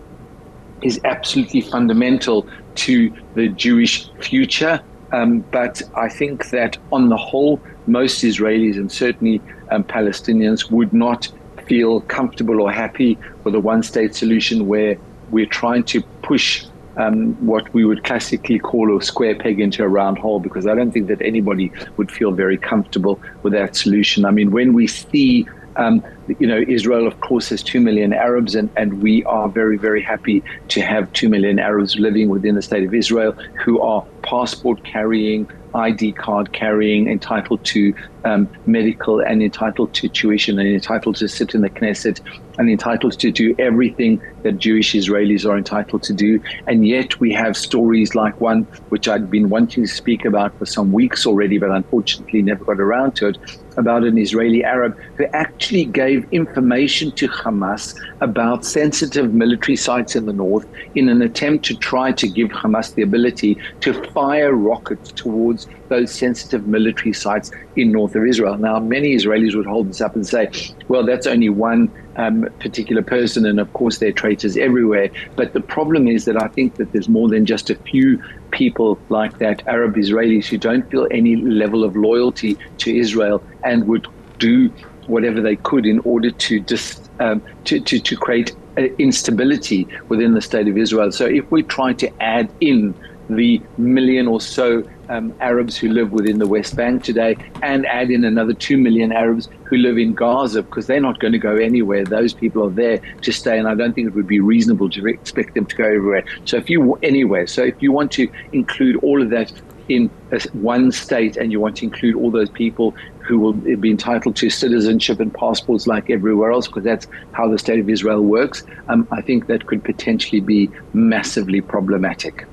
is 0.82 1.00
absolutely 1.04 1.60
fundamental 1.60 2.46
to 2.74 3.12
the 3.34 3.48
Jewish 3.48 4.10
future. 4.20 4.80
Um, 5.12 5.40
but 5.50 5.82
I 5.96 6.08
think 6.08 6.50
that 6.50 6.78
on 6.92 7.08
the 7.08 7.16
whole, 7.16 7.60
most 7.86 8.22
Israelis 8.22 8.76
and 8.76 8.90
certainly 8.90 9.40
um, 9.70 9.84
Palestinians 9.84 10.70
would 10.70 10.92
not 10.92 11.28
feel 11.70 12.00
comfortable 12.18 12.60
or 12.60 12.72
happy 12.72 13.16
with 13.44 13.54
a 13.54 13.60
one 13.60 13.80
state 13.84 14.12
solution 14.12 14.66
where 14.66 14.98
we're 15.30 15.52
trying 15.62 15.84
to 15.84 16.02
push 16.30 16.64
um, 16.96 17.34
what 17.46 17.72
we 17.72 17.84
would 17.84 18.02
classically 18.02 18.58
call 18.58 18.98
a 18.98 19.00
square 19.00 19.36
peg 19.36 19.60
into 19.60 19.84
a 19.84 19.88
round 19.88 20.18
hole 20.18 20.40
because 20.40 20.66
I 20.66 20.74
don't 20.74 20.90
think 20.90 21.06
that 21.06 21.22
anybody 21.22 21.70
would 21.96 22.10
feel 22.10 22.32
very 22.32 22.58
comfortable 22.58 23.22
with 23.44 23.52
that 23.52 23.76
solution. 23.76 24.24
I 24.24 24.32
mean, 24.32 24.50
when 24.50 24.72
we 24.72 24.88
see 24.88 25.46
um, 25.76 26.02
you 26.38 26.46
know, 26.46 26.62
Israel, 26.68 27.06
of 27.06 27.20
course, 27.20 27.48
has 27.48 27.62
2 27.62 27.80
million 27.80 28.12
Arabs, 28.12 28.54
and, 28.54 28.70
and 28.76 29.02
we 29.02 29.24
are 29.24 29.48
very, 29.48 29.76
very 29.76 30.02
happy 30.02 30.42
to 30.68 30.80
have 30.80 31.12
2 31.12 31.28
million 31.28 31.58
Arabs 31.58 31.98
living 31.98 32.28
within 32.28 32.54
the 32.54 32.62
state 32.62 32.84
of 32.84 32.94
Israel 32.94 33.32
who 33.64 33.80
are 33.80 34.04
passport 34.22 34.82
carrying, 34.84 35.48
ID 35.74 36.12
card 36.12 36.52
carrying, 36.52 37.08
entitled 37.08 37.64
to 37.64 37.94
um, 38.24 38.48
medical, 38.66 39.20
and 39.20 39.42
entitled 39.42 39.94
to 39.94 40.08
tuition, 40.08 40.58
and 40.58 40.68
entitled 40.68 41.16
to 41.16 41.28
sit 41.28 41.54
in 41.54 41.62
the 41.62 41.70
Knesset, 41.70 42.20
and 42.58 42.68
entitled 42.68 43.18
to 43.18 43.30
do 43.30 43.54
everything 43.58 44.20
that 44.42 44.58
Jewish 44.58 44.92
Israelis 44.92 45.48
are 45.48 45.56
entitled 45.56 46.02
to 46.04 46.12
do. 46.12 46.40
And 46.66 46.86
yet 46.86 47.20
we 47.20 47.32
have 47.32 47.56
stories 47.56 48.14
like 48.14 48.40
one 48.40 48.62
which 48.90 49.08
I'd 49.08 49.30
been 49.30 49.48
wanting 49.48 49.84
to 49.84 49.90
speak 49.90 50.24
about 50.24 50.56
for 50.58 50.66
some 50.66 50.92
weeks 50.92 51.26
already, 51.26 51.58
but 51.58 51.70
unfortunately 51.70 52.42
never 52.42 52.64
got 52.64 52.80
around 52.80 53.16
to 53.16 53.28
it, 53.28 53.38
about 53.76 54.04
an 54.04 54.18
Israeli 54.18 54.64
Arab 54.64 54.98
who 55.16 55.24
actually 55.32 55.84
gave 55.84 56.30
information 56.32 57.10
to 57.12 57.28
Hamas 57.28 57.98
about 58.20 58.64
sensitive 58.64 59.32
military 59.34 59.76
sites 59.76 60.16
in 60.16 60.26
the 60.26 60.32
north 60.32 60.66
in 60.94 61.08
an 61.08 61.22
attempt 61.22 61.64
to 61.66 61.76
try 61.76 62.12
to 62.12 62.28
give 62.28 62.48
Hamas 62.48 62.94
the 62.94 63.02
ability 63.02 63.58
to 63.80 63.92
fire 64.12 64.54
rockets 64.54 65.12
towards 65.12 65.66
those 65.88 66.12
sensitive 66.12 66.66
military 66.66 67.12
sites 67.12 67.50
in 67.76 67.92
north 67.92 68.14
of 68.14 68.24
Israel. 68.26 68.56
Now, 68.56 68.78
many 68.78 69.16
Israelis 69.16 69.54
would 69.56 69.66
hold 69.66 69.88
this 69.88 70.00
up 70.00 70.14
and 70.14 70.26
say, 70.26 70.50
well, 70.88 71.04
that's 71.04 71.26
only 71.26 71.48
one 71.48 71.92
um, 72.16 72.48
particular 72.58 73.02
person, 73.02 73.46
and 73.46 73.60
of 73.60 73.72
course, 73.72 73.98
there 73.98 74.08
are 74.08 74.12
traitors 74.12 74.56
everywhere. 74.56 75.10
But 75.36 75.52
the 75.52 75.60
problem 75.60 76.08
is 76.08 76.24
that 76.24 76.40
I 76.40 76.48
think 76.48 76.76
that 76.76 76.92
there's 76.92 77.08
more 77.08 77.28
than 77.28 77.46
just 77.46 77.70
a 77.70 77.74
few 77.74 78.22
people 78.50 78.98
like 79.08 79.38
that, 79.38 79.66
Arab 79.66 79.94
Israelis, 79.94 80.46
who 80.46 80.58
don't 80.58 80.88
feel 80.90 81.06
any 81.10 81.36
level 81.36 81.84
of 81.84 81.96
loyalty 81.96 82.58
to 82.78 82.96
Israel 82.96 83.42
and 83.64 83.86
would 83.86 84.06
do 84.38 84.70
whatever 85.06 85.40
they 85.40 85.56
could 85.56 85.86
in 85.86 85.98
order 86.00 86.30
to 86.30 86.60
dis, 86.60 87.00
um, 87.18 87.42
to, 87.64 87.80
to, 87.80 87.98
to 87.98 88.16
create 88.16 88.54
uh, 88.78 88.82
instability 88.98 89.86
within 90.08 90.34
the 90.34 90.40
state 90.40 90.68
of 90.68 90.76
Israel. 90.78 91.10
So 91.12 91.26
if 91.26 91.50
we 91.50 91.62
try 91.62 91.92
to 91.94 92.22
add 92.22 92.50
in 92.60 92.94
the 93.36 93.60
million 93.78 94.26
or 94.26 94.40
so 94.40 94.82
um, 95.08 95.34
Arabs 95.40 95.76
who 95.76 95.88
live 95.88 96.12
within 96.12 96.38
the 96.38 96.46
West 96.46 96.76
Bank 96.76 97.02
today 97.02 97.36
and 97.62 97.84
add 97.86 98.10
in 98.10 98.24
another 98.24 98.54
2 98.54 98.76
million 98.76 99.12
Arabs 99.12 99.48
who 99.64 99.76
live 99.76 99.98
in 99.98 100.14
Gaza 100.14 100.62
because 100.62 100.86
they're 100.86 101.00
not 101.00 101.18
going 101.20 101.32
to 101.32 101.38
go 101.38 101.56
anywhere. 101.56 102.04
Those 102.04 102.32
people 102.32 102.66
are 102.66 102.70
there 102.70 103.00
to 103.22 103.32
stay, 103.32 103.58
and 103.58 103.68
I 103.68 103.74
don't 103.74 103.92
think 103.94 104.08
it 104.08 104.14
would 104.14 104.26
be 104.26 104.40
reasonable 104.40 104.88
to 104.90 105.06
expect 105.06 105.54
them 105.54 105.66
to 105.66 105.76
go 105.76 105.84
everywhere. 105.84 106.24
So 106.44 106.56
if 106.56 106.70
you 106.70 106.94
anywhere, 107.02 107.46
so 107.46 107.62
if 107.62 107.80
you 107.82 107.92
want 107.92 108.12
to 108.12 108.28
include 108.52 108.96
all 108.96 109.20
of 109.20 109.30
that 109.30 109.52
in 109.88 110.08
one 110.52 110.92
state 110.92 111.36
and 111.36 111.50
you 111.50 111.58
want 111.58 111.76
to 111.78 111.84
include 111.84 112.14
all 112.14 112.30
those 112.30 112.50
people 112.50 112.94
who 113.18 113.38
will 113.40 113.52
be 113.52 113.90
entitled 113.90 114.36
to 114.36 114.48
citizenship 114.48 115.18
and 115.20 115.34
passports 115.34 115.86
like 115.86 116.10
everywhere 116.10 116.52
else, 116.52 116.68
because 116.68 116.84
that's 116.84 117.06
how 117.32 117.48
the 117.48 117.58
state 117.58 117.80
of 117.80 117.88
Israel 117.88 118.22
works, 118.22 118.62
um, 118.88 119.06
I 119.10 119.20
think 119.20 119.46
that 119.48 119.66
could 119.66 119.84
potentially 119.84 120.40
be 120.40 120.70
massively 120.92 121.60
problematic. 121.60 122.46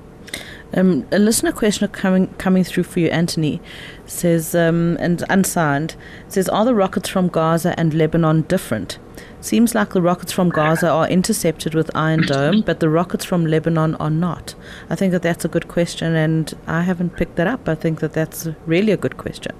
Um, 0.73 1.07
a 1.11 1.19
listener 1.19 1.51
question 1.51 1.87
coming 1.87 2.27
coming 2.37 2.63
through 2.63 2.83
for 2.83 2.99
you, 2.99 3.07
Anthony, 3.07 3.61
says 4.05 4.53
um, 4.53 4.97
and 4.99 5.23
unsigned 5.29 5.95
says, 6.27 6.49
are 6.49 6.65
the 6.65 6.75
rockets 6.75 7.07
from 7.07 7.29
Gaza 7.29 7.73
and 7.79 7.93
Lebanon 7.93 8.41
different? 8.43 8.99
Seems 9.39 9.73
like 9.73 9.93
the 9.93 10.01
rockets 10.01 10.31
from 10.31 10.49
Gaza 10.49 10.89
are 10.89 11.07
intercepted 11.07 11.73
with 11.73 11.89
Iron 11.95 12.21
Dome, 12.27 12.61
but 12.61 12.79
the 12.79 12.89
rockets 12.89 13.23
from 13.23 13.45
Lebanon 13.45 13.95
are 13.95 14.09
not. 14.09 14.55
I 14.89 14.95
think 14.95 15.11
that 15.13 15.21
that's 15.21 15.45
a 15.45 15.47
good 15.47 15.67
question, 15.67 16.15
and 16.15 16.53
I 16.67 16.81
haven't 16.81 17.15
picked 17.15 17.37
that 17.37 17.47
up. 17.47 17.69
I 17.69 17.75
think 17.75 18.01
that 18.01 18.13
that's 18.13 18.49
really 18.65 18.91
a 18.91 18.97
good 18.97 19.17
question. 19.17 19.55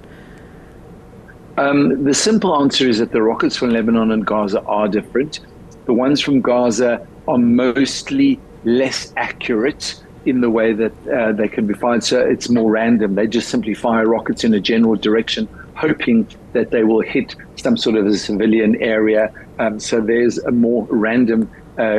Um, 1.56 2.04
the 2.04 2.14
simple 2.14 2.54
answer 2.60 2.88
is 2.88 2.98
that 2.98 3.12
the 3.12 3.22
rockets 3.22 3.56
from 3.56 3.70
Lebanon 3.70 4.12
and 4.12 4.24
Gaza 4.26 4.62
are 4.62 4.88
different. 4.88 5.40
The 5.86 5.94
ones 5.94 6.20
from 6.20 6.40
Gaza 6.40 7.04
are 7.26 7.38
mostly 7.38 8.38
less 8.64 9.12
accurate 9.16 10.02
in 10.24 10.40
the 10.40 10.50
way 10.50 10.72
that 10.72 10.92
uh, 11.08 11.32
they 11.32 11.48
can 11.48 11.66
be 11.66 11.74
fired. 11.74 12.04
So 12.04 12.20
it's 12.20 12.48
more 12.48 12.70
random. 12.70 13.14
They 13.14 13.26
just 13.26 13.48
simply 13.48 13.74
fire 13.74 14.06
rockets 14.06 14.44
in 14.44 14.54
a 14.54 14.60
general 14.60 14.96
direction, 14.96 15.48
hoping 15.74 16.28
that 16.52 16.70
they 16.70 16.84
will 16.84 17.00
hit 17.00 17.34
some 17.56 17.76
sort 17.76 17.96
of 17.96 18.06
a 18.06 18.16
civilian 18.16 18.76
area. 18.82 19.32
Um, 19.58 19.80
so 19.80 20.00
there's 20.00 20.38
a 20.38 20.50
more 20.50 20.86
random, 20.90 21.50
uh, 21.78 21.98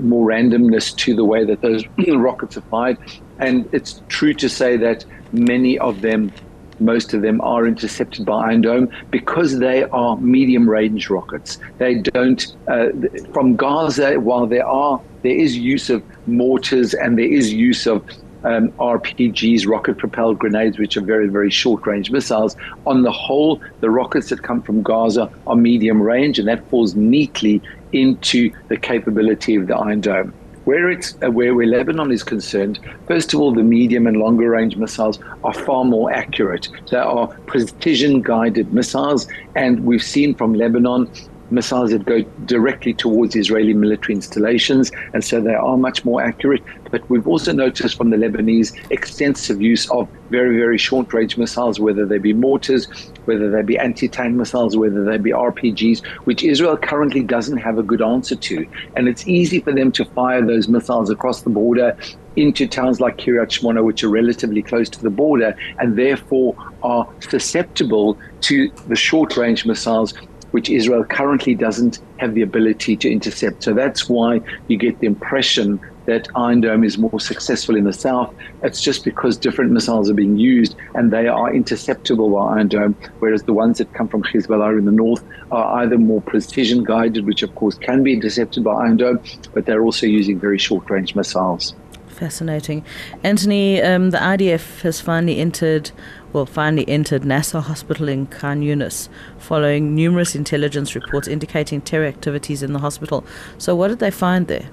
more 0.00 0.28
randomness 0.28 0.94
to 0.98 1.14
the 1.14 1.24
way 1.24 1.44
that 1.44 1.60
those 1.60 1.84
rockets 2.08 2.56
are 2.56 2.62
fired. 2.62 2.98
And 3.38 3.68
it's 3.72 4.02
true 4.08 4.34
to 4.34 4.48
say 4.48 4.76
that 4.76 5.04
many 5.32 5.78
of 5.78 6.00
them 6.00 6.32
most 6.80 7.14
of 7.14 7.22
them 7.22 7.40
are 7.40 7.66
intercepted 7.66 8.24
by 8.24 8.50
Iron 8.50 8.62
Dome 8.62 8.90
because 9.10 9.58
they 9.58 9.84
are 9.84 10.16
medium 10.16 10.68
range 10.68 11.10
rockets. 11.10 11.58
They 11.78 11.96
don't, 11.96 12.54
uh, 12.68 12.88
from 13.32 13.56
Gaza, 13.56 14.20
while 14.20 14.46
there 14.46 14.66
are, 14.66 15.00
there 15.22 15.36
is 15.36 15.56
use 15.56 15.90
of 15.90 16.02
mortars 16.26 16.94
and 16.94 17.18
there 17.18 17.26
is 17.26 17.52
use 17.52 17.86
of 17.86 18.04
um, 18.44 18.70
RPGs, 18.72 19.66
rocket 19.66 19.98
propelled 19.98 20.38
grenades, 20.38 20.78
which 20.78 20.96
are 20.96 21.00
very, 21.00 21.28
very 21.28 21.50
short 21.50 21.86
range 21.86 22.10
missiles. 22.10 22.56
On 22.86 23.02
the 23.02 23.10
whole, 23.10 23.60
the 23.80 23.90
rockets 23.90 24.28
that 24.28 24.42
come 24.42 24.62
from 24.62 24.82
Gaza 24.82 25.30
are 25.46 25.56
medium 25.56 26.00
range, 26.00 26.38
and 26.38 26.46
that 26.46 26.68
falls 26.68 26.94
neatly 26.94 27.62
into 27.92 28.52
the 28.68 28.76
capability 28.76 29.54
of 29.54 29.66
the 29.66 29.76
Iron 29.76 30.00
Dome. 30.00 30.34
Where 30.64 30.90
it's 30.90 31.14
uh, 31.22 31.30
where, 31.30 31.54
where 31.54 31.66
Lebanon 31.66 32.10
is 32.10 32.22
concerned, 32.22 32.78
first 33.06 33.34
of 33.34 33.40
all, 33.40 33.52
the 33.52 33.62
medium 33.62 34.06
and 34.06 34.16
longer 34.16 34.50
range 34.50 34.76
missiles 34.76 35.18
are 35.42 35.52
far 35.52 35.84
more 35.84 36.10
accurate. 36.10 36.68
They 36.90 36.96
are 36.96 37.28
precision 37.46 38.22
guided 38.22 38.72
missiles, 38.72 39.26
and 39.54 39.84
we've 39.84 40.02
seen 40.02 40.34
from 40.34 40.54
Lebanon 40.54 41.10
missiles 41.50 41.90
that 41.90 42.04
go 42.04 42.22
directly 42.46 42.94
towards 42.94 43.36
Israeli 43.36 43.74
military 43.74 44.14
installations, 44.14 44.90
and 45.12 45.24
so 45.24 45.40
they 45.40 45.54
are 45.54 45.76
much 45.76 46.04
more 46.04 46.22
accurate. 46.22 46.62
But 46.90 47.08
we've 47.10 47.26
also 47.26 47.52
noticed 47.52 47.96
from 47.96 48.10
the 48.10 48.16
Lebanese 48.16 48.74
extensive 48.90 49.60
use 49.60 49.90
of 49.90 50.08
very, 50.30 50.56
very 50.56 50.78
short 50.78 51.12
range 51.12 51.36
missiles, 51.36 51.80
whether 51.80 52.06
they 52.06 52.18
be 52.18 52.32
mortars, 52.32 52.86
whether 53.24 53.50
they 53.50 53.62
be 53.62 53.78
anti 53.78 54.08
tank 54.08 54.34
missiles, 54.34 54.76
whether 54.76 55.04
they 55.04 55.18
be 55.18 55.30
RPGs, 55.30 56.04
which 56.24 56.42
Israel 56.42 56.76
currently 56.76 57.22
doesn't 57.22 57.58
have 57.58 57.78
a 57.78 57.82
good 57.82 58.02
answer 58.02 58.36
to. 58.36 58.66
And 58.96 59.08
it's 59.08 59.26
easy 59.26 59.60
for 59.60 59.72
them 59.72 59.92
to 59.92 60.04
fire 60.04 60.44
those 60.44 60.68
missiles 60.68 61.10
across 61.10 61.42
the 61.42 61.50
border 61.50 61.96
into 62.36 62.66
towns 62.66 63.00
like 63.00 63.16
Kiryat 63.16 63.48
Shmona, 63.48 63.84
which 63.84 64.02
are 64.02 64.08
relatively 64.08 64.62
close 64.62 64.88
to 64.90 65.00
the 65.00 65.10
border 65.10 65.56
and 65.78 65.96
therefore 65.96 66.56
are 66.82 67.08
susceptible 67.20 68.18
to 68.42 68.70
the 68.88 68.96
short 68.96 69.36
range 69.36 69.64
missiles 69.64 70.14
which 70.54 70.70
Israel 70.70 71.02
currently 71.02 71.52
doesn't 71.52 71.98
have 72.18 72.34
the 72.34 72.42
ability 72.42 72.96
to 72.96 73.10
intercept. 73.10 73.64
So 73.64 73.74
that's 73.74 74.08
why 74.08 74.40
you 74.68 74.76
get 74.76 75.00
the 75.00 75.08
impression 75.08 75.80
that 76.06 76.28
Iron 76.36 76.60
Dome 76.60 76.84
is 76.84 76.96
more 76.96 77.18
successful 77.18 77.74
in 77.74 77.82
the 77.82 77.92
south. 77.92 78.32
It's 78.62 78.80
just 78.80 79.04
because 79.04 79.36
different 79.36 79.72
missiles 79.72 80.08
are 80.08 80.14
being 80.14 80.36
used 80.36 80.76
and 80.94 81.12
they 81.12 81.26
are 81.26 81.50
interceptable 81.50 82.32
by 82.32 82.58
Iron 82.58 82.68
Dome, 82.68 82.96
whereas 83.18 83.42
the 83.42 83.52
ones 83.52 83.78
that 83.78 83.92
come 83.94 84.06
from 84.06 84.22
Hezbollah 84.22 84.78
in 84.78 84.84
the 84.84 84.92
north 84.92 85.24
are 85.50 85.82
either 85.82 85.98
more 85.98 86.22
precision 86.22 86.84
guided, 86.84 87.26
which 87.26 87.42
of 87.42 87.52
course 87.56 87.74
can 87.74 88.04
be 88.04 88.12
intercepted 88.12 88.62
by 88.62 88.74
Iron 88.74 88.96
Dome, 88.96 89.18
but 89.54 89.66
they're 89.66 89.82
also 89.82 90.06
using 90.06 90.38
very 90.38 90.58
short 90.58 90.88
range 90.88 91.16
missiles. 91.16 91.74
Fascinating. 92.06 92.84
Anthony, 93.24 93.82
um, 93.82 94.10
the 94.10 94.18
IDF 94.18 94.82
has 94.82 95.00
finally 95.00 95.38
entered 95.40 95.90
well, 96.34 96.44
finally 96.44 96.86
entered 96.88 97.24
Nasser 97.24 97.60
Hospital 97.60 98.08
in 98.08 98.26
Khan 98.26 98.60
Yunis 98.60 99.08
following 99.38 99.94
numerous 99.94 100.34
intelligence 100.34 100.94
reports 100.96 101.28
indicating 101.28 101.80
terror 101.80 102.06
activities 102.06 102.62
in 102.62 102.72
the 102.72 102.80
hospital. 102.80 103.24
So, 103.56 103.76
what 103.76 103.88
did 103.88 104.00
they 104.00 104.10
find 104.10 104.48
there? 104.48 104.68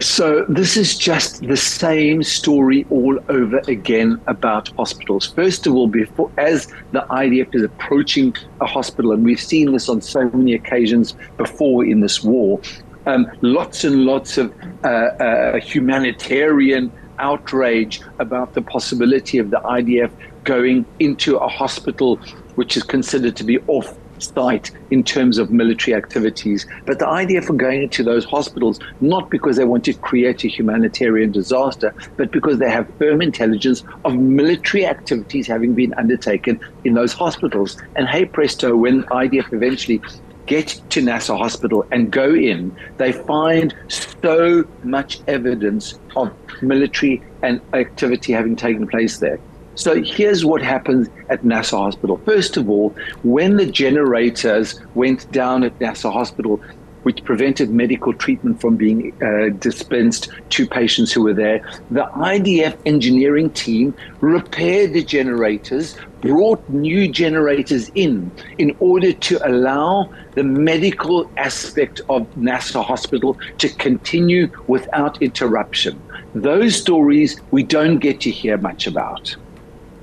So, 0.00 0.44
this 0.46 0.76
is 0.76 0.98
just 0.98 1.40
the 1.40 1.56
same 1.56 2.22
story 2.22 2.86
all 2.90 3.18
over 3.30 3.62
again 3.66 4.20
about 4.26 4.68
hospitals. 4.76 5.32
First 5.32 5.66
of 5.66 5.74
all, 5.74 5.88
before 5.88 6.30
as 6.36 6.66
the 6.92 7.06
IDF 7.08 7.54
is 7.54 7.62
approaching 7.62 8.36
a 8.60 8.66
hospital, 8.66 9.12
and 9.12 9.24
we've 9.24 9.40
seen 9.40 9.72
this 9.72 9.88
on 9.88 10.02
so 10.02 10.28
many 10.30 10.52
occasions 10.52 11.16
before 11.38 11.82
in 11.82 12.00
this 12.00 12.22
war, 12.22 12.60
um, 13.06 13.26
lots 13.40 13.84
and 13.84 14.04
lots 14.04 14.36
of 14.36 14.52
uh, 14.84 14.86
uh, 14.86 15.60
humanitarian 15.60 16.92
outrage 17.18 18.00
about 18.18 18.54
the 18.54 18.62
possibility 18.62 19.38
of 19.38 19.50
the 19.50 19.58
IDF 19.58 20.10
going 20.44 20.84
into 20.98 21.36
a 21.36 21.48
hospital 21.48 22.16
which 22.54 22.76
is 22.76 22.82
considered 22.82 23.36
to 23.36 23.44
be 23.44 23.58
off 23.66 23.96
site 24.18 24.70
in 24.90 25.02
terms 25.02 25.38
of 25.38 25.50
military 25.50 25.94
activities. 25.94 26.66
But 26.86 26.98
the 26.98 27.06
IDF 27.06 27.50
are 27.50 27.54
going 27.54 27.82
into 27.82 28.02
those 28.02 28.24
hospitals 28.24 28.78
not 29.00 29.30
because 29.30 29.56
they 29.56 29.64
want 29.64 29.84
to 29.84 29.94
create 29.94 30.44
a 30.44 30.48
humanitarian 30.48 31.32
disaster, 31.32 31.94
but 32.16 32.30
because 32.30 32.58
they 32.58 32.70
have 32.70 32.88
firm 32.98 33.22
intelligence 33.22 33.82
of 34.04 34.14
military 34.14 34.86
activities 34.86 35.46
having 35.46 35.74
been 35.74 35.94
undertaken 35.94 36.60
in 36.84 36.94
those 36.94 37.12
hospitals. 37.12 37.76
And 37.96 38.08
hey 38.08 38.24
presto, 38.24 38.76
when 38.76 39.02
IDF 39.04 39.52
eventually 39.52 40.00
get 40.46 40.80
to 40.90 41.02
Nasser 41.02 41.34
Hospital 41.34 41.86
and 41.90 42.10
go 42.10 42.34
in, 42.34 42.76
they 42.96 43.12
find 43.12 43.74
so 43.88 44.64
much 44.82 45.20
evidence 45.26 45.98
of 46.16 46.32
military 46.62 47.22
and 47.42 47.60
activity 47.72 48.32
having 48.32 48.56
taken 48.56 48.86
place 48.86 49.18
there. 49.18 49.38
So 49.76 50.02
here's 50.02 50.44
what 50.44 50.62
happens 50.62 51.08
at 51.30 51.44
Nasser 51.44 51.76
Hospital. 51.76 52.18
First 52.18 52.56
of 52.56 52.70
all, 52.70 52.90
when 53.24 53.56
the 53.56 53.66
generators 53.66 54.80
went 54.94 55.30
down 55.32 55.64
at 55.64 55.78
Nasser 55.80 56.10
Hospital, 56.10 56.60
which 57.04 57.22
prevented 57.24 57.70
medical 57.70 58.12
treatment 58.12 58.60
from 58.60 58.76
being 58.76 59.12
uh, 59.22 59.50
dispensed 59.58 60.30
to 60.50 60.66
patients 60.66 61.12
who 61.12 61.22
were 61.22 61.34
there. 61.34 61.60
The 61.90 62.04
IDF 62.04 62.76
engineering 62.86 63.50
team 63.50 63.94
repaired 64.20 64.94
the 64.94 65.04
generators, 65.04 65.96
brought 66.24 66.66
new 66.70 67.06
generators 67.06 67.90
in 67.94 68.30
in 68.58 68.74
order 68.80 69.12
to 69.12 69.46
allow 69.46 70.10
the 70.34 70.42
medical 70.42 71.30
aspect 71.36 72.00
of 72.08 72.20
Nasser 72.36 72.80
Hospital 72.80 73.36
to 73.58 73.68
continue 73.68 74.50
without 74.66 75.20
interruption. 75.22 76.00
Those 76.34 76.74
stories 76.74 77.40
we 77.50 77.62
don't 77.62 77.98
get 77.98 78.20
to 78.22 78.30
hear 78.30 78.56
much 78.56 78.86
about. 78.86 79.36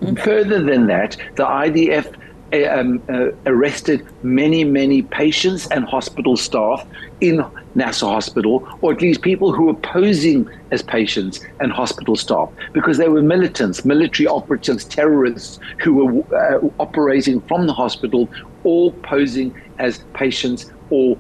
Mm-hmm. 0.02 0.16
Further 0.24 0.64
than 0.64 0.88
that, 0.88 1.18
the 1.36 1.46
IDF 1.46 2.16
um, 2.54 3.02
uh, 3.10 3.32
arrested 3.46 4.06
many, 4.24 4.64
many 4.64 5.02
patients 5.02 5.68
and 5.68 5.86
hospital 5.86 6.36
staff 6.38 6.86
in 7.22 7.44
Nasser 7.76 8.08
Hospital, 8.08 8.68
or 8.82 8.92
at 8.92 9.02
least 9.02 9.22
people 9.22 9.54
who 9.54 9.66
were 9.66 9.76
posing 9.76 10.50
as 10.72 10.82
patients 10.82 11.40
and 11.60 11.72
hospital 11.72 12.16
staff, 12.16 12.50
because 12.74 12.98
they 12.98 13.08
were 13.08 13.22
militants, 13.22 13.86
military 13.86 14.28
operatives, 14.28 14.84
terrorists 14.86 15.60
who 15.82 15.94
were 15.94 16.36
uh, 16.36 16.60
operating 16.80 17.40
from 17.42 17.68
the 17.68 17.74
hospital, 17.74 18.28
all 18.64 18.92
posing 19.04 19.54
as 19.80 20.04
patients 20.14 20.72
or 20.90 21.18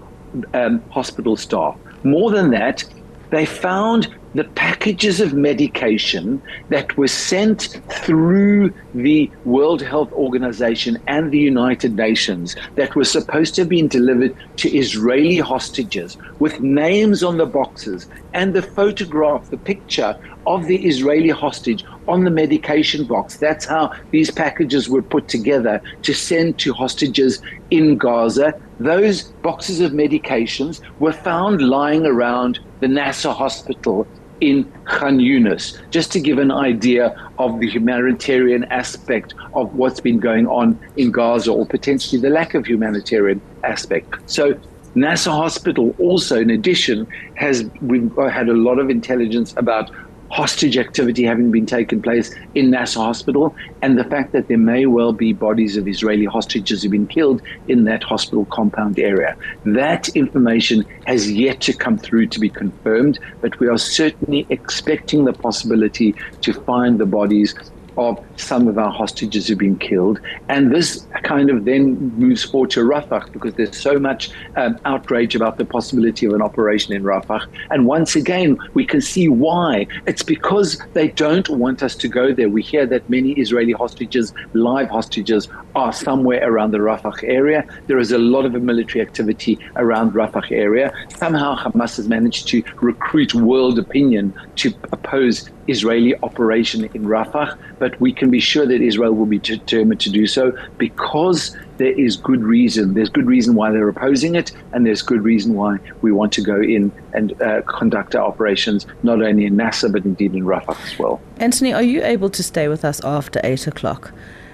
um, 0.54 0.82
hospital 0.90 1.38
staff. 1.38 1.78
More 2.04 2.32
than 2.32 2.52
that, 2.52 2.84
they 3.32 3.46
found 3.46 4.14
the 4.34 4.44
packages 4.44 5.20
of 5.20 5.34
medication 5.34 6.42
that 6.70 6.96
were 6.96 7.08
sent 7.08 7.82
through 7.90 8.74
the 8.94 9.30
World 9.44 9.82
Health 9.82 10.12
Organization 10.14 10.98
and 11.08 11.32
the 11.32 11.40
United 11.40 11.96
Nations 11.96 12.56
that 12.76 12.96
were 12.96 13.04
supposed 13.04 13.56
to 13.56 13.62
have 13.62 13.70
been 13.70 13.90
delivered 13.90 14.36
to 14.58 14.70
Israeli 14.70 15.38
hostages 15.38 16.18
with 16.40 16.62
names 16.62 17.24
on 17.24 17.38
the 17.38 17.46
boxes 17.46 18.08
and 18.34 18.54
the 18.54 18.62
photograph, 18.62 19.50
the 19.50 19.58
picture 19.58 20.16
of 20.48 20.66
the 20.68 20.86
Israeli 20.86 21.30
hostage 21.30 21.84
on 22.08 22.24
the 22.24 22.32
medication 22.32 23.06
box. 23.06 23.38
That's 23.38 23.66
how 23.66 23.94
these 24.12 24.32
packages 24.32 24.90
were 24.90 25.02
put 25.02 25.28
together 25.28 25.82
to 26.04 26.14
send 26.14 26.58
to 26.60 26.74
hostages 26.74 27.42
in 27.70 27.98
Gaza. 27.98 28.54
Those 28.80 29.24
boxes 29.44 29.82
of 29.82 29.92
medications 29.92 30.82
were 31.00 31.14
found 31.14 31.62
lying 31.62 32.06
around 32.06 32.60
the 32.82 32.88
Nasser 32.88 33.32
hospital 33.32 34.06
in 34.42 34.70
Khan 34.86 35.20
Yunis, 35.20 35.78
just 35.92 36.12
to 36.14 36.20
give 36.20 36.40
an 36.40 36.52
idea 36.52 37.16
of 37.38 37.60
the 37.60 37.70
humanitarian 37.70 38.64
aspect 38.66 39.36
of 39.54 39.74
what's 39.76 40.02
been 40.02 40.20
going 40.20 40.48
on 40.48 40.78
in 40.98 41.12
Gaza, 41.12 41.52
or 41.52 41.66
potentially 41.66 42.20
the 42.20 42.30
lack 42.30 42.56
of 42.56 42.66
humanitarian 42.66 43.40
aspect. 43.64 44.16
So 44.26 44.60
Nasser 44.96 45.30
Hospital 45.30 45.96
also, 46.00 46.40
in 46.40 46.50
addition, 46.50 47.08
has 47.36 47.70
we've 47.82 48.18
uh, 48.18 48.30
had 48.30 48.50
a 48.50 48.54
lot 48.54 48.80
of 48.80 48.90
intelligence 48.90 49.54
about 49.58 49.92
hostage 50.32 50.78
activity 50.78 51.24
having 51.24 51.52
been 51.52 51.66
taken 51.66 52.02
place 52.02 52.34
in 52.56 52.72
Nasser 52.72 53.02
Hospital, 53.02 53.54
and 53.82 53.98
the 53.98 54.06
fact 54.06 54.32
that 54.32 54.48
there 54.48 54.58
may 54.58 54.86
well 54.86 55.12
be 55.12 55.34
bodies 55.34 55.76
of 55.76 55.88
Israeli 55.88 56.26
hostages 56.26 56.82
who've 56.82 56.92
been 56.92 57.08
killed 57.08 57.42
in 57.68 57.84
that 57.84 58.04
hospital 58.04 58.46
compound 58.46 58.98
area. 58.98 59.36
That 59.66 60.08
information 60.10 60.86
has 61.06 61.32
yet 61.32 61.60
to 61.62 61.74
come 61.74 61.98
through 61.98 62.28
to 62.28 62.40
be 62.40 62.50
confirmed, 62.50 63.20
but 63.42 63.60
we 63.60 63.68
are 63.68 63.78
certainly 63.78 64.48
expecting 64.50 65.26
the 65.26 65.34
possibility 65.34 66.16
to 66.42 66.54
find 66.54 66.98
the 66.98 67.06
bodies 67.06 67.54
of 67.98 68.24
some 68.38 68.68
of 68.68 68.78
our 68.78 68.92
hostages 68.92 69.48
who've 69.48 69.58
been 69.58 69.78
killed. 69.78 70.20
And 70.50 70.72
this 70.72 71.06
kind 71.24 71.50
of 71.50 71.66
then 71.66 71.98
moves 72.18 72.44
forward 72.44 72.72
to 72.72 72.82
Rafah 72.82 73.32
because 73.32 73.54
there's 73.56 73.78
so 73.78 74.00
much 74.00 74.32
um, 74.56 74.80
outrage 74.86 75.36
about 75.36 75.58
the 75.58 75.66
possibility 75.66 76.26
of 76.26 76.34
an 76.34 76.42
operation 76.42 76.94
in 76.94 77.04
Rafah. 77.04 77.46
And 77.70 77.86
once 77.86 78.16
again, 78.16 78.58
we 78.74 78.86
can 78.86 79.02
see 79.02 79.28
why. 79.28 79.88
It's 80.08 80.24
because 80.24 80.82
they 80.94 81.10
don't 81.10 81.50
want 81.50 81.84
us 81.84 81.96
to 81.96 82.08
go 82.08 82.34
there. 82.34 82.50
We 82.50 82.62
hear 82.62 82.86
that 82.88 83.10
many 83.10 83.34
Israeli 83.34 83.74
hostages, 83.74 84.34
live 84.54 84.90
hostages, 84.90 85.48
are 85.76 85.94
somewhere 85.94 86.48
around 86.50 86.72
the 86.72 86.80
Rafah 86.80 87.24
area. 87.24 87.66
There 87.88 88.00
is 88.00 88.12
a 88.12 88.18
lot 88.18 88.46
of 88.46 88.54
military 88.62 89.02
activity 89.02 89.60
around 89.76 90.14
Rafah 90.14 90.52
area. 90.52 90.94
Somehow 91.10 91.56
Hamas 91.56 91.98
has 91.98 92.08
managed 92.08 92.48
to 92.50 92.64
recruit 92.82 93.34
world 93.34 93.80
opinion 93.80 94.34
to 94.58 94.74
oppose 94.92 95.50
Israeli 95.68 96.16
operation 96.24 96.84
in 96.84 97.04
Rafah, 97.04 97.58
but 97.80 97.91
we 98.00 98.14
can 98.14 98.30
be 98.30 98.40
sure 98.40 98.66
that 98.66 98.82
Israel 98.82 99.14
will 99.14 99.26
be 99.26 99.40
determined 99.40 100.00
to 100.02 100.10
do 100.10 100.28
so 100.28 100.58
because 100.78 101.56
there 101.78 102.00
is 102.00 102.16
good 102.16 102.44
reason. 102.44 102.94
There's 102.94 103.10
good 103.10 103.26
reason 103.26 103.56
why 103.56 103.72
they're 103.72 103.90
opposing 103.90 104.36
it, 104.36 104.52
and 104.72 104.86
there's 104.86 105.02
good 105.02 105.24
reason 105.24 105.56
why 105.56 105.78
we 106.02 106.12
want 106.12 106.32
to 106.34 106.42
go 106.42 106.62
in 106.62 106.92
and 107.14 107.40
uh, 107.42 107.62
conduct 107.64 108.16
our 108.16 108.26
operations 108.26 108.86
not 109.04 109.22
only 109.22 109.46
in 109.46 109.56
Nasser 109.56 109.90
but 109.90 110.06
indeed 110.06 110.34
in 110.36 110.44
Rafah 110.44 110.80
as 110.86 111.00
well. 111.00 111.20
Anthony, 111.38 111.74
are 111.74 111.82
you 111.82 112.04
able 112.04 112.30
to 112.30 112.44
stay 112.44 112.68
with 112.68 112.86
us 112.86 113.04
after 113.04 113.42
eight 113.44 113.68
o'clock? 113.68 114.14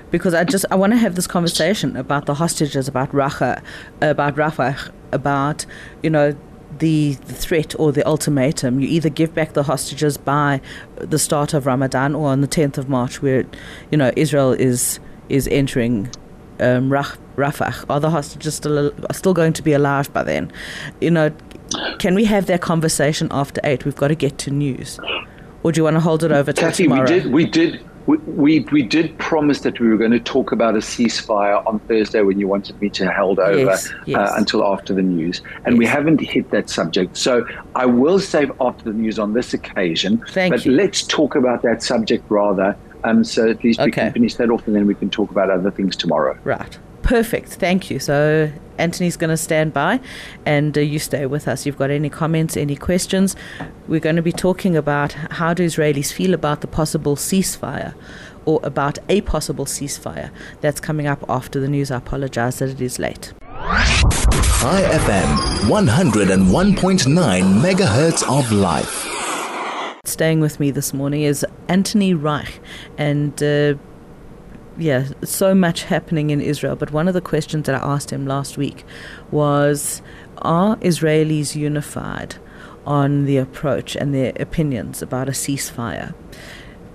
Because 0.10 0.34
I 0.34 0.46
just 0.46 0.66
I 0.72 0.76
want 0.76 0.94
to 0.94 0.98
have 0.98 1.16
this 1.16 1.28
conversation 1.28 1.98
about 1.98 2.28
the 2.28 2.36
hostages, 2.36 2.88
about 2.88 3.12
Rafah, 3.12 3.62
about 4.02 4.36
Rafah, 4.36 4.90
about 5.12 5.66
you 6.02 6.10
know 6.10 6.36
the, 6.80 7.14
threat 7.14 7.76
or 7.80 7.92
the 7.92 8.06
ultimatum. 8.08 8.80
You 8.80 8.88
either 8.88 9.10
give 9.10 9.34
back 9.34 9.54
the 9.54 9.64
hostages 9.64 10.18
by 10.18 10.62
the 10.98 11.20
start 11.20 11.54
of 11.54 11.66
Ramadan 11.66 12.16
or 12.16 12.30
on 12.30 12.42
the 12.42 12.48
10th 12.48 12.78
of 12.78 12.90
March, 12.90 13.22
where 13.22 13.46
you 13.92 13.98
know 13.98 14.12
Israel 14.16 14.54
is 14.54 15.00
is 15.30 15.48
entering 15.50 16.10
um, 16.60 16.90
Rafah. 16.90 17.86
Are 17.90 18.00
the 18.00 18.10
hostages 18.10 18.56
still 18.56 18.92
still 19.12 19.34
going 19.34 19.54
to 19.54 19.62
be 19.62 19.74
alive 19.74 20.12
by 20.14 20.24
then? 20.24 20.52
You 21.02 21.12
know, 21.12 21.32
can 22.00 22.16
we 22.16 22.26
have 22.26 22.46
that 22.48 22.62
conversation 22.62 23.28
after 23.32 23.62
eight? 23.64 23.86
We've 23.86 23.96
got 23.96 24.10
to 24.10 24.16
get 24.16 24.38
to 24.40 24.52
news. 24.52 25.00
Or 25.64 25.72
do 25.72 25.80
you 25.80 25.84
want 25.84 25.96
to 25.96 26.00
hold 26.00 26.24
it 26.24 26.32
over 26.32 26.54
to 26.54 26.72
tomorrow? 26.72 27.02
We 27.02 27.08
did. 27.08 27.32
We 27.32 27.46
did 27.46 27.87
we, 28.08 28.18
we, 28.18 28.60
we 28.72 28.82
did 28.82 29.18
promise 29.20 29.62
that 29.62 29.80
we 29.80 29.90
were 29.90 29.98
going 29.98 30.12
to 30.12 30.20
talk 30.20 30.52
about 30.52 30.76
a 30.76 30.80
ceasefire 30.80 31.66
on 31.68 31.80
Thursday 31.82 32.22
when 32.22 32.40
you 32.40 32.48
wanted 32.48 32.82
me 32.82 32.90
to 32.92 33.12
hold 33.12 33.38
over 33.38 33.58
yes, 33.58 33.94
yes. 34.06 34.18
Uh, 34.18 34.34
until 34.38 34.66
after 34.66 34.94
the 34.94 35.02
news, 35.02 35.42
and 35.66 35.76
yes. 35.76 35.80
we 35.80 35.86
haven't 35.86 36.22
hit 36.22 36.50
that 36.52 36.70
subject. 36.70 37.18
So 37.18 37.46
I 37.76 37.86
will 37.86 38.20
save 38.20 38.52
after 38.60 38.86
the 38.86 38.94
news 38.94 39.20
on 39.20 39.34
this 39.34 39.54
occasion. 39.54 40.24
Thank 40.30 40.54
but 40.54 40.66
you. 40.66 40.72
let's 40.72 41.04
talk 41.04 41.36
about 41.36 41.62
that 41.62 41.84
subject 41.84 42.24
rather. 42.30 42.76
Um, 43.04 43.24
so 43.24 43.50
at 43.50 43.64
least 43.64 43.80
okay. 43.80 43.86
we 43.86 43.92
can 43.92 44.14
finish 44.14 44.36
that 44.36 44.50
off, 44.50 44.66
and 44.68 44.76
then 44.76 44.88
we 44.88 44.96
can 44.96 45.10
talk 45.10 45.30
about 45.30 45.50
other 45.50 45.70
things 45.70 45.96
tomorrow. 45.96 46.38
Right. 46.44 46.80
Perfect. 47.04 47.50
Thank 47.54 47.92
you. 47.92 48.00
So 48.00 48.52
Anthony's 48.78 49.18
going 49.18 49.30
to 49.30 49.38
stand 49.38 49.74
by 49.74 50.00
and 50.46 50.78
uh, 50.78 50.82
you 50.82 51.00
stay 51.00 51.26
with 51.26 51.48
us. 51.48 51.66
You've 51.66 51.78
got 51.78 51.90
any 51.90 52.10
comments, 52.10 52.58
any 52.58 52.76
questions? 52.76 53.36
We're 53.88 54.00
going 54.00 54.16
to 54.16 54.22
be 54.22 54.32
talking 54.32 54.76
about 54.76 55.14
how 55.14 55.54
do 55.54 55.66
Israelis 55.66 56.12
feel 56.12 56.34
about 56.34 56.62
the 56.62 56.68
possible 56.68 57.16
ceasefire 57.16 57.94
or 58.46 58.60
about 58.64 58.98
a 59.10 59.22
possible 59.22 59.66
ceasefire. 59.66 60.32
That's 60.62 60.80
coming 60.80 61.08
up 61.08 61.24
after 61.30 61.60
the 61.60 61.68
news. 61.68 61.92
I 61.92 61.98
apologize 61.98 62.60
that 62.60 62.70
it 62.70 62.82
is 62.82 62.98
late. 63.00 63.34
Chai 64.60 64.82
FM 64.82 65.70
101.9 65.70 67.62
megahertz 67.62 68.24
of 68.28 68.52
life. 68.52 69.06
Staying 70.06 70.40
with 70.40 70.60
me 70.60 70.72
this 70.72 70.94
morning 70.94 71.24
is 71.24 71.46
Anthony 71.68 72.14
Reich 72.14 72.60
and 72.98 73.44
uh, 73.44 73.76
yeah, 74.78 75.08
so 75.24 75.56
much 75.56 75.84
happening 75.84 76.30
in 76.30 76.42
Israel. 76.42 76.76
But 76.76 76.92
one 76.92 77.08
of 77.08 77.14
the 77.14 77.22
questions 77.22 77.66
that 77.66 77.76
I 77.76 77.86
asked 77.86 78.12
him 78.12 78.26
last 78.26 78.58
week 78.58 78.86
was 79.32 80.02
Are 80.40 80.76
Israelis 80.78 81.56
unified 81.56 82.36
on 82.86 83.26
the 83.26 83.38
approach 83.38 83.96
and 83.96 84.14
their 84.14 84.34
opinions 84.40 85.02
about 85.02 85.28
a 85.28 85.32
ceasefire? 85.32 86.14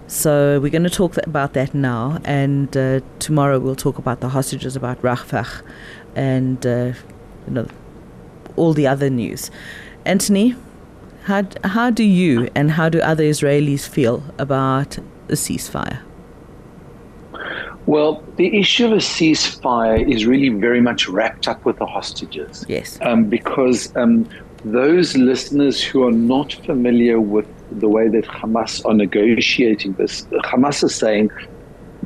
So 0.07 0.61
we're 0.61 0.71
going 0.71 0.85
to 0.85 0.90
talk 0.90 1.16
about 1.27 1.55
that 1.55 1.75
now, 1.75 2.18
and 2.25 2.77
uh, 2.77 3.01
tomorrow 3.18 3.59
we'll 3.59 3.77
talk 3.77 3.99
about 3.99 4.21
the 4.21 4.29
hostages, 4.29 4.77
about 4.77 5.01
Rafah, 5.01 5.62
and 6.14 6.64
uh, 6.66 6.92
you 7.47 7.55
know 7.55 7.66
all 8.57 8.75
the 8.75 8.87
other 8.87 9.09
news. 9.09 9.51
Anthony, 10.05 10.55
how 11.25 11.45
how 11.64 11.90
do 11.90 12.05
you 12.05 12.51
and 12.55 12.73
how 12.73 12.88
do 12.88 13.01
other 13.01 13.25
Israelis 13.25 13.88
feel 13.88 14.23
about 14.38 14.99
a 15.29 15.33
ceasefire? 15.33 16.01
Well, 17.87 18.23
the 18.37 18.57
issue 18.59 18.87
of 18.87 18.92
a 18.92 18.97
ceasefire 18.97 20.09
is 20.09 20.25
really 20.25 20.51
very 20.51 20.81
much 20.81 21.09
wrapped 21.09 21.49
up 21.49 21.64
with 21.64 21.79
the 21.79 21.87
hostages. 21.87 22.64
Yes. 22.68 22.99
Um, 23.03 23.25
because 23.25 23.95
um, 23.97 24.29
those 24.64 25.16
listeners 25.16 25.83
who 25.83 26.07
are 26.07 26.12
not 26.12 26.53
familiar 26.53 27.21
with 27.21 27.47
the 27.73 27.88
way 27.88 28.09
that 28.09 28.25
Hamas 28.25 28.85
are 28.87 28.95
negotiating 28.95 29.95
this, 29.95 30.23
Hamas 30.45 30.85
is 30.85 30.95
saying, 30.95 31.31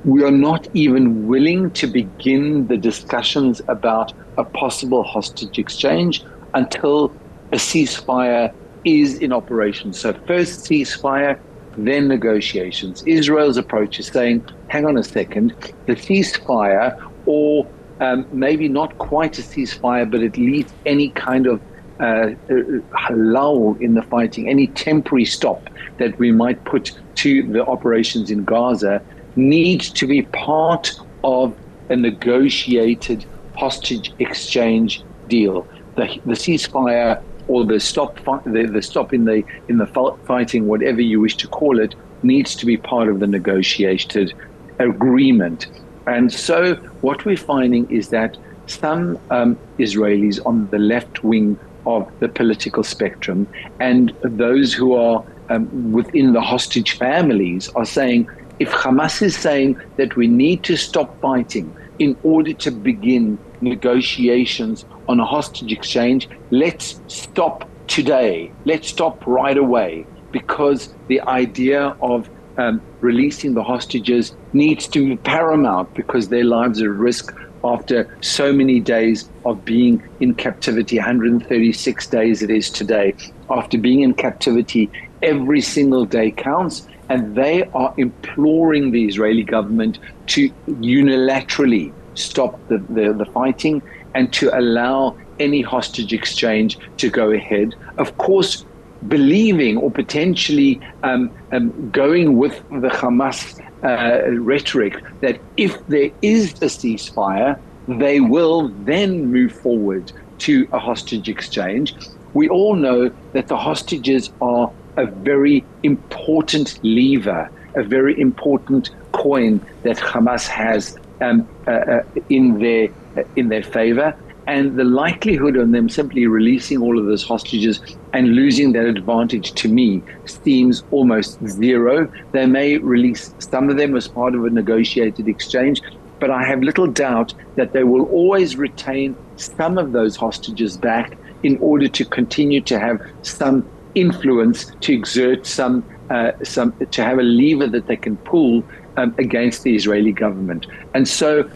we 0.04 0.22
are 0.22 0.30
not 0.30 0.68
even 0.72 1.26
willing 1.26 1.70
to 1.72 1.86
begin 1.86 2.68
the 2.68 2.76
discussions 2.76 3.60
about 3.68 4.12
a 4.38 4.44
possible 4.44 5.02
hostage 5.02 5.58
exchange 5.58 6.24
until 6.54 7.12
a 7.52 7.56
ceasefire 7.56 8.54
is 8.84 9.18
in 9.18 9.32
operation. 9.32 9.92
So, 9.92 10.12
first 10.26 10.64
ceasefire, 10.64 11.38
then 11.76 12.08
negotiations. 12.08 13.02
Israel's 13.06 13.56
approach 13.56 13.98
is 13.98 14.06
saying, 14.06 14.44
hang 14.68 14.86
on 14.86 14.96
a 14.96 15.04
second, 15.04 15.54
the 15.86 15.94
ceasefire, 15.94 16.96
or 17.26 17.66
um, 18.00 18.26
maybe 18.32 18.68
not 18.68 18.96
quite 18.98 19.38
a 19.38 19.42
ceasefire, 19.42 20.10
but 20.10 20.22
at 20.22 20.36
least 20.36 20.74
any 20.84 21.10
kind 21.10 21.46
of 21.46 21.60
uh, 22.00 22.30
uh, 22.50 23.14
lull 23.14 23.76
in 23.80 23.94
the 23.94 24.02
fighting, 24.02 24.48
any 24.48 24.66
temporary 24.68 25.24
stop 25.24 25.68
that 25.98 26.18
we 26.18 26.30
might 26.32 26.62
put 26.64 26.92
to 27.16 27.42
the 27.44 27.64
operations 27.64 28.30
in 28.30 28.44
Gaza 28.44 29.02
needs 29.36 29.90
to 29.90 30.06
be 30.06 30.22
part 30.22 30.92
of 31.24 31.56
a 31.88 31.96
negotiated 31.96 33.24
hostage 33.56 34.12
exchange 34.18 35.02
deal. 35.28 35.66
The, 35.96 36.20
the 36.26 36.34
ceasefire 36.34 37.22
or 37.48 37.64
the 37.64 37.80
stop 37.80 38.16
the, 38.44 38.68
the 38.72 38.82
stop 38.82 39.12
in 39.12 39.24
the 39.24 39.44
in 39.68 39.78
the 39.78 39.86
fighting, 40.24 40.66
whatever 40.66 41.00
you 41.00 41.20
wish 41.20 41.36
to 41.36 41.48
call 41.48 41.78
it, 41.78 41.94
needs 42.22 42.54
to 42.56 42.66
be 42.66 42.76
part 42.76 43.08
of 43.08 43.20
the 43.20 43.26
negotiated 43.26 44.32
agreement. 44.78 45.66
And 46.06 46.32
so, 46.32 46.74
what 47.00 47.24
we're 47.24 47.36
finding 47.36 47.90
is 47.90 48.10
that 48.10 48.36
some 48.66 49.18
um, 49.30 49.58
Israelis 49.78 50.44
on 50.44 50.68
the 50.68 50.78
left 50.78 51.24
wing 51.24 51.58
of 51.86 52.10
the 52.18 52.28
political 52.28 52.82
spectrum 52.82 53.46
and 53.78 54.12
those 54.22 54.72
who 54.72 54.94
are 54.94 55.24
um, 55.48 55.92
within 55.92 56.32
the 56.32 56.40
hostage 56.40 56.92
families 56.92 57.68
are 57.76 57.84
saying 57.84 58.28
if 58.58 58.70
Hamas 58.70 59.22
is 59.22 59.36
saying 59.36 59.80
that 59.96 60.16
we 60.16 60.26
need 60.26 60.64
to 60.64 60.76
stop 60.76 61.20
fighting 61.20 61.72
in 61.98 62.16
order 62.22 62.52
to 62.54 62.70
begin 62.70 63.38
negotiations 63.60 64.84
on 65.08 65.20
a 65.20 65.24
hostage 65.24 65.72
exchange. 65.72 66.28
Let's 66.50 67.00
stop 67.08 67.68
today. 67.86 68.52
Let's 68.64 68.88
stop 68.88 69.26
right 69.26 69.56
away 69.56 70.06
because 70.32 70.94
the 71.08 71.20
idea 71.22 71.96
of 72.00 72.28
um, 72.58 72.80
releasing 73.00 73.54
the 73.54 73.62
hostages 73.62 74.34
needs 74.52 74.88
to 74.88 75.04
be 75.04 75.16
paramount 75.16 75.94
because 75.94 76.28
their 76.28 76.44
lives 76.44 76.80
are 76.82 76.92
at 76.92 76.98
risk 76.98 77.34
after 77.64 78.16
so 78.20 78.52
many 78.52 78.80
days 78.80 79.28
of 79.44 79.64
being 79.64 80.02
in 80.20 80.34
captivity 80.34 80.96
136 80.96 82.06
days 82.06 82.42
it 82.42 82.50
is 82.50 82.70
today 82.70 83.14
after 83.50 83.76
being 83.78 84.00
in 84.00 84.14
captivity 84.14 84.90
every 85.22 85.60
single 85.60 86.04
day 86.04 86.30
counts 86.30 86.86
and 87.08 87.34
they 87.34 87.64
are 87.74 87.94
imploring 87.96 88.90
the 88.90 89.04
Israeli 89.06 89.42
government 89.42 89.98
to 90.26 90.50
unilaterally 90.68 91.92
stop 92.18 92.58
the, 92.68 92.78
the, 92.88 93.12
the 93.12 93.26
fighting 93.26 93.82
and 94.14 94.32
to 94.32 94.56
allow 94.58 95.16
any 95.38 95.62
hostage 95.62 96.12
exchange 96.12 96.78
to 96.96 97.10
go 97.10 97.30
ahead. 97.30 97.74
Of 97.98 98.16
course, 98.18 98.64
believing 99.08 99.76
or 99.76 99.90
potentially 99.90 100.80
um, 101.02 101.30
um, 101.52 101.90
going 101.90 102.36
with 102.38 102.56
the 102.70 102.88
Hamas 102.88 103.60
uh, 103.84 104.30
rhetoric 104.40 105.02
that 105.20 105.40
if 105.56 105.86
there 105.86 106.10
is 106.22 106.52
a 106.54 106.66
ceasefire, 106.66 107.58
they 107.88 108.20
will 108.20 108.68
then 108.84 109.26
move 109.30 109.52
forward 109.52 110.12
to 110.38 110.66
a 110.72 110.78
hostage 110.78 111.28
exchange. 111.28 111.94
We 112.34 112.48
all 112.48 112.74
know 112.74 113.10
that 113.32 113.48
the 113.48 113.56
hostages 113.56 114.30
are 114.40 114.70
a 114.96 115.06
very 115.06 115.64
important 115.82 116.78
lever, 116.82 117.50
a 117.74 117.82
very 117.82 118.18
important 118.20 118.90
coin 119.12 119.60
that 119.82 119.96
Hamas 119.98 120.46
has 120.46 120.98
um, 121.20 121.48
uh, 121.66 121.70
uh, 121.70 122.02
in 122.28 122.58
their 122.58 122.88
uh, 123.16 123.22
in 123.36 123.48
their 123.48 123.62
favor. 123.62 124.16
And 124.48 124.76
the 124.76 124.84
likelihood 124.84 125.56
of 125.56 125.72
them 125.72 125.88
simply 125.88 126.28
releasing 126.28 126.80
all 126.80 126.98
of 127.00 127.06
those 127.06 127.24
hostages 127.24 127.80
and 128.12 128.36
losing 128.36 128.72
that 128.74 128.86
advantage 128.86 129.52
to 129.54 129.68
me 129.68 130.04
seems 130.24 130.84
almost 130.92 131.44
zero. 131.48 132.08
They 132.30 132.46
may 132.46 132.78
release 132.78 133.34
some 133.40 133.68
of 133.68 133.76
them 133.76 133.96
as 133.96 134.06
part 134.06 134.36
of 134.36 134.44
a 134.44 134.50
negotiated 134.50 135.26
exchange, 135.26 135.82
but 136.20 136.30
I 136.30 136.44
have 136.44 136.62
little 136.62 136.86
doubt 136.86 137.34
that 137.56 137.72
they 137.72 137.82
will 137.82 138.06
always 138.10 138.56
retain 138.56 139.16
some 139.34 139.78
of 139.78 139.90
those 139.90 140.14
hostages 140.14 140.76
back 140.76 141.18
in 141.42 141.58
order 141.58 141.88
to 141.88 142.04
continue 142.04 142.60
to 142.62 142.78
have 142.78 143.00
some 143.22 143.68
influence, 143.96 144.66
to 144.82 144.92
exert 144.92 145.44
some, 145.46 145.84
uh, 146.10 146.32
some, 146.44 146.72
to 146.92 147.02
have 147.02 147.18
a 147.18 147.22
lever 147.22 147.66
that 147.66 147.86
they 147.88 147.96
can 147.96 148.16
pull 148.18 148.62
um, 148.96 149.14
against 149.18 149.62
the 149.62 149.74
Israeli 149.74 150.12
government. 150.12 150.66
And 150.94 151.06
so 151.06 151.50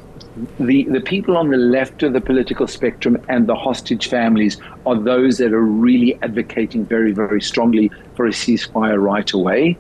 the, 0.59 0.85
the 0.85 1.00
people 1.00 1.37
on 1.37 1.50
the 1.50 1.57
left 1.57 2.03
of 2.03 2.12
the 2.12 2.20
political 2.20 2.66
spectrum 2.66 3.22
and 3.29 3.46
the 3.46 3.55
hostage 3.55 4.09
families 4.09 4.59
are 4.87 4.98
those 4.98 5.38
that 5.38 5.53
are 5.53 5.62
really 5.62 6.18
advocating 6.22 6.85
very, 6.85 7.12
very 7.12 7.42
strongly 7.42 7.90
for 8.14 8.26
a 8.26 8.31
ceasefire 8.31 9.03
right 9.03 9.33
away. 9.33 9.76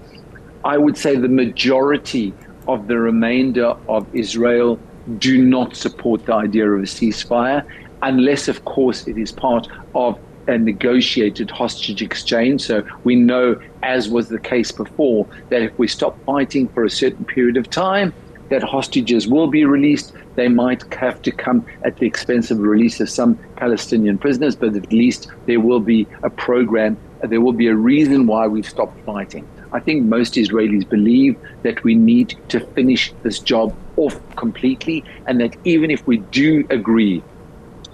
I 0.64 0.76
would 0.78 0.96
say 0.96 1.16
the 1.16 1.28
majority 1.28 2.34
of 2.68 2.86
the 2.88 2.98
remainder 2.98 3.74
of 3.88 4.06
Israel 4.14 4.78
do 5.18 5.42
not 5.42 5.76
support 5.76 6.26
the 6.26 6.34
idea 6.34 6.70
of 6.70 6.80
a 6.80 6.84
ceasefire, 6.84 7.64
unless, 8.02 8.48
of 8.48 8.64
course, 8.64 9.06
it 9.06 9.18
is 9.18 9.32
part 9.32 9.66
of 9.94 10.18
a 10.50 10.58
negotiated 10.58 11.50
hostage 11.50 12.02
exchange. 12.02 12.62
So 12.62 12.84
we 13.04 13.14
know, 13.14 13.60
as 13.82 14.08
was 14.08 14.28
the 14.28 14.38
case 14.38 14.72
before, 14.72 15.26
that 15.48 15.62
if 15.62 15.78
we 15.78 15.88
stop 15.88 16.18
fighting 16.24 16.68
for 16.68 16.84
a 16.84 16.90
certain 16.90 17.24
period 17.24 17.56
of 17.56 17.70
time, 17.70 18.12
that 18.50 18.62
hostages 18.64 19.28
will 19.28 19.46
be 19.46 19.64
released. 19.64 20.12
They 20.34 20.48
might 20.48 20.82
have 20.94 21.22
to 21.22 21.30
come 21.30 21.64
at 21.84 21.96
the 21.98 22.06
expense 22.06 22.50
of 22.50 22.58
the 22.58 22.64
release 22.64 23.00
of 23.00 23.08
some 23.08 23.38
Palestinian 23.56 24.18
prisoners, 24.18 24.56
but 24.56 24.74
at 24.74 24.92
least 24.92 25.30
there 25.46 25.60
will 25.60 25.80
be 25.80 26.06
a 26.24 26.30
program, 26.30 26.98
there 27.22 27.40
will 27.40 27.52
be 27.52 27.68
a 27.68 27.74
reason 27.74 28.26
why 28.26 28.48
we've 28.48 28.68
stopped 28.68 28.98
fighting. 29.06 29.46
I 29.72 29.78
think 29.78 30.04
most 30.04 30.34
Israelis 30.34 30.88
believe 30.88 31.38
that 31.62 31.84
we 31.84 31.94
need 31.94 32.36
to 32.48 32.58
finish 32.58 33.12
this 33.22 33.38
job 33.38 33.72
off 33.96 34.18
completely, 34.34 35.04
and 35.26 35.40
that 35.40 35.54
even 35.64 35.90
if 35.92 36.04
we 36.08 36.16
do 36.16 36.66
agree 36.70 37.22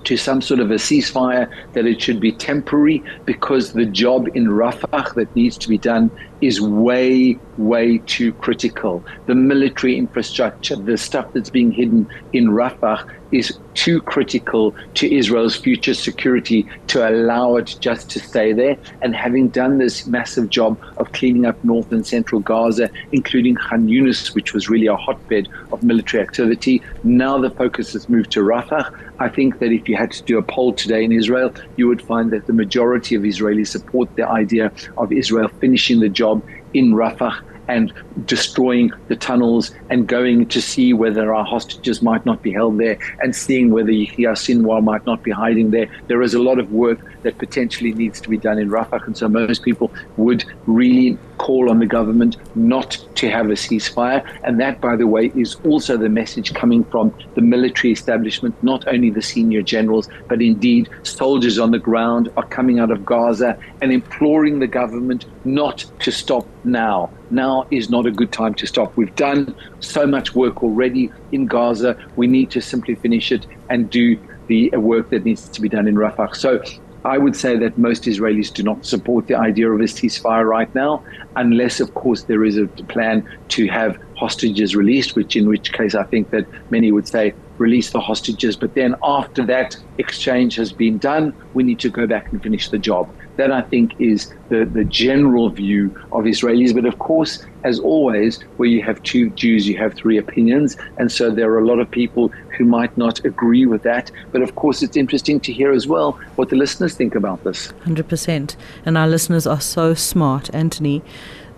to 0.07 0.17
some 0.17 0.41
sort 0.41 0.61
of 0.61 0.71
a 0.71 0.75
ceasefire, 0.75 1.49
that 1.75 1.87
it 1.87 2.01
should 2.01 2.21
be 2.21 2.33
temporary 2.33 3.03
because 3.25 3.73
the 3.73 3.85
job 3.85 4.29
in 4.35 4.47
Rafah 4.47 5.15
that 5.15 5.35
needs 5.37 5.59
to 5.59 5.69
be 5.69 5.79
done 5.79 6.11
is 6.41 6.61
way, 6.61 7.39
way 7.57 7.99
too 8.07 8.33
critical. 8.35 9.05
The 9.27 9.35
military 9.35 9.97
infrastructure, 9.97 10.77
the 10.77 10.97
stuff 10.97 11.33
that's 11.33 11.51
being 11.51 11.73
hidden 11.73 12.09
in 12.33 12.49
Rafah 12.49 13.05
is 13.33 13.59
too 13.75 14.01
critical 14.03 14.75
to 14.95 15.13
Israel's 15.15 15.57
future 15.57 15.95
security 15.95 16.69
to 16.87 17.09
allow 17.09 17.57
it 17.57 17.77
just 17.81 18.09
to 18.11 18.21
stay 18.21 18.53
there. 18.53 18.77
And 19.03 19.15
having 19.15 19.49
done 19.49 19.79
this 19.79 20.07
massive 20.07 20.49
job 20.49 20.79
of 20.97 21.13
cleaning 21.13 21.45
up 21.45 21.63
north 21.63 21.93
and 21.93 22.07
central 22.07 22.41
Gaza, 22.41 22.91
including 23.13 23.57
Khan 23.57 23.87
Yunis, 23.89 24.35
which 24.35 24.55
was 24.55 24.69
really 24.69 24.87
a 24.87 24.97
hotbed 24.97 25.49
of 25.73 25.83
military 25.83 26.23
activity, 26.23 26.83
now 27.03 27.39
the 27.39 27.51
focus 27.51 27.93
has 27.93 28.09
moved 28.09 28.31
to 28.33 28.41
Rafah. 28.41 28.91
I 29.19 29.29
think 29.29 29.59
that 29.59 29.73
if 29.73 29.89
you 29.89 29.97
had 29.97 30.13
to 30.13 30.23
do 30.25 30.39
a 30.39 30.43
poll 30.43 30.73
today 30.73 31.05
in 31.05 31.13
Israel, 31.13 31.53
you 31.77 31.89
would 31.89 32.03
find 32.03 32.31
that 32.33 32.47
the 32.47 32.53
majority 32.53 33.15
of 33.15 33.23
Israelis 33.23 33.69
support 33.69 34.15
the 34.17 34.29
idea 34.29 34.73
of 34.97 35.13
Israel 35.13 35.49
finishing 35.61 36.01
the 36.01 36.09
job 36.09 36.43
in 36.77 36.93
Rafah 36.93 37.43
and 37.69 37.93
destroying 38.27 38.93
the 39.09 39.17
tunnels 39.17 39.73
and 39.91 40.07
going 40.07 40.47
to 40.47 40.61
see 40.61 40.93
whether 40.93 41.35
our 41.35 41.45
hostages 41.45 42.03
might 42.03 42.25
not 42.25 42.43
be 42.43 42.53
held 42.53 42.79
there 42.79 42.99
and 43.21 43.35
seeing 43.35 43.71
whether 43.71 43.91
Yahya 43.91 44.33
Sinwar 44.33 44.83
might 44.83 45.05
not 45.07 45.23
be 45.23 45.31
hiding 45.31 45.71
there. 45.71 45.89
There 46.07 46.23
is 46.23 46.35
a 46.35 46.39
lot 46.39 46.59
of 46.59 46.73
work 46.73 46.99
that 47.23 47.39
potentially 47.39 47.93
needs 47.93 48.21
to 48.21 48.29
be 48.29 48.39
done 48.39 48.59
in 48.59 48.71
Rafah, 48.71 49.05
and 49.07 49.17
so 49.17 49.29
most 49.29 49.65
people 49.65 49.93
would 50.17 50.45
really 50.67 51.19
call 51.39 51.69
on 51.71 51.81
the 51.81 51.87
government 51.87 52.37
not 52.57 53.05
to 53.17 53.29
have 53.29 53.47
a 53.47 53.55
ceasefire. 53.55 54.25
And 54.45 54.61
that, 54.61 54.81
by 54.81 54.97
the 54.97 55.07
way, 55.07 55.33
is 55.35 55.57
also 55.65 55.97
the 55.97 56.09
message 56.09 56.55
coming 56.55 56.85
from 56.85 57.13
the 57.35 57.41
military 57.41 57.93
establishment, 57.93 58.55
not 58.63 58.87
only 58.87 59.11
the 59.11 59.23
senior 59.23 59.63
generals, 59.63 60.09
but 60.29 60.41
indeed 60.41 60.89
soldiers 61.03 61.59
on 61.59 61.73
the 61.73 61.79
ground 61.79 62.31
are 62.37 62.47
coming 62.47 62.79
out 62.79 62.91
of 62.91 63.05
Gaza 63.05 63.59
and 63.83 63.93
imploring 63.93 64.61
the 64.61 64.67
government 64.67 65.27
not 65.45 65.85
to 66.01 66.13
stop 66.13 66.47
now. 66.67 67.11
Now 67.31 67.67
is 67.71 67.89
not 67.89 68.07
a 68.07 68.11
good 68.11 68.33
time 68.33 68.55
to 68.55 68.67
stop. 68.67 68.97
We've 68.97 69.15
done 69.15 69.55
so 69.81 70.07
much 70.07 70.35
work 70.35 70.63
already 70.63 71.11
in 71.33 71.47
Gaza. 71.47 71.97
We 72.17 72.27
need 72.27 72.51
to 72.51 72.61
simply 72.61 72.95
finish 72.95 73.33
it 73.33 73.47
and 73.71 73.89
do 73.89 74.19
the 74.49 74.71
work 74.77 75.11
that 75.11 75.25
needs 75.25 75.49
to 75.49 75.61
be 75.61 75.69
done 75.69 75.89
in 75.89 75.95
Rafah. 75.97 76.37
So 76.37 76.63
I 77.05 77.19
would 77.19 77.37
say 77.37 77.57
that 77.57 77.79
most 77.79 78.03
Israelis 78.05 78.53
do 78.53 78.63
not 78.65 78.85
support 78.85 79.29
the 79.29 79.37
idea 79.37 79.71
of 79.71 79.81
a 79.81 79.85
ceasefire 79.85 80.45
right 80.45 80.73
now, 80.75 81.05
unless, 81.37 81.79
of 81.79 81.95
course, 81.95 82.25
there 82.25 82.45
is 82.45 82.57
a 82.57 82.67
plan 82.67 83.29
to 83.51 83.69
have 83.69 83.99
hostages 84.17 84.75
released, 84.75 85.15
which 85.15 85.37
in 85.37 85.49
which 85.49 85.73
case 85.73 85.95
I 85.95 86.03
think 86.03 86.31
that 86.31 86.47
many 86.71 86.91
would 86.91 87.07
say 87.07 87.35
release 87.59 87.91
the 87.91 88.01
hostages. 88.01 88.57
But 88.57 88.75
then 88.75 88.97
after 89.05 89.45
that 89.47 89.77
exchange 89.99 90.57
has 90.57 90.73
been 90.73 90.99
done, 90.99 91.33
we 91.55 91.63
need 91.63 91.79
to 91.81 91.91
go 91.91 92.07
back 92.09 92.33
and 92.33 92.43
finish 92.43 92.71
the 92.71 92.79
job. 92.79 93.09
That 93.37 93.53
I 93.53 93.63
think 93.63 93.99
is 94.01 94.33
the, 94.49 94.65
the 94.65 94.85
general 94.85 95.49
view 95.51 95.95
of 96.13 96.25
Israelis. 96.25 96.75
But 96.75 96.87
of 96.87 96.99
course, 96.99 97.45
as 97.65 97.79
always, 97.79 98.43
where 98.57 98.69
you 98.69 98.83
have 98.83 99.03
two 99.03 99.31
Jews, 99.31 99.69
you 99.69 99.77
have 99.77 99.95
three 99.95 100.19
opinions. 100.19 100.77
And 100.99 101.11
so 101.11 101.31
there 101.31 101.51
are 101.53 101.59
a 101.59 101.67
lot 101.67 101.79
of 101.79 101.91
people 101.91 102.29
who 102.57 102.65
might 102.65 102.97
not 102.97 103.25
agree 103.25 103.67
with 103.67 103.83
that. 103.83 104.11
But 104.33 104.43
of 104.43 104.55
course, 104.55 104.83
it's 104.83 104.97
interesting 104.97 105.41
to 105.41 105.53
hear 105.53 105.73
as 105.73 105.87
well 105.87 106.13
what 106.37 106.49
the 106.49 106.57
listeners 106.57 106.95
think 106.95 107.15
about 107.15 107.43
this. 107.45 107.73
100%. 107.85 108.57
And 108.85 108.99
our 108.99 109.09
listeners 109.09 109.47
are 109.47 109.61
so 109.61 109.95
smart, 109.95 110.55
Anthony. 110.55 111.03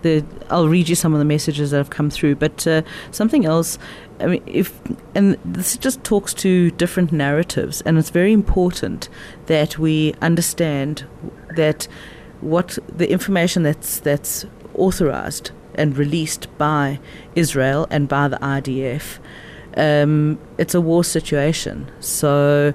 The, 0.01 0.23
I'll 0.49 0.69
read 0.69 0.87
you 0.87 0.95
some 0.95 1.13
of 1.13 1.19
the 1.19 1.25
messages 1.25 1.71
that 1.71 1.77
have 1.77 1.89
come 1.89 2.09
through. 2.09 2.35
But 2.35 2.65
uh, 2.65 2.83
something 3.11 3.45
else, 3.45 3.77
I 4.19 4.27
mean, 4.27 4.43
if 4.45 4.79
and 5.13 5.37
this 5.43 5.77
just 5.77 6.03
talks 6.03 6.33
to 6.35 6.71
different 6.71 7.11
narratives, 7.11 7.81
and 7.81 7.97
it's 7.97 8.09
very 8.09 8.31
important 8.31 9.09
that 9.47 9.77
we 9.77 10.13
understand 10.21 11.03
that 11.55 11.87
what 12.41 12.77
the 12.87 13.09
information 13.11 13.63
that's 13.63 13.99
that's 13.99 14.45
authorized 14.75 15.51
and 15.75 15.97
released 15.97 16.47
by 16.57 16.99
Israel 17.35 17.87
and 17.89 18.07
by 18.07 18.27
the 18.27 18.37
IDF, 18.37 19.19
um, 19.77 20.39
it's 20.57 20.75
a 20.75 20.81
war 20.81 21.03
situation. 21.03 21.89
So, 21.99 22.73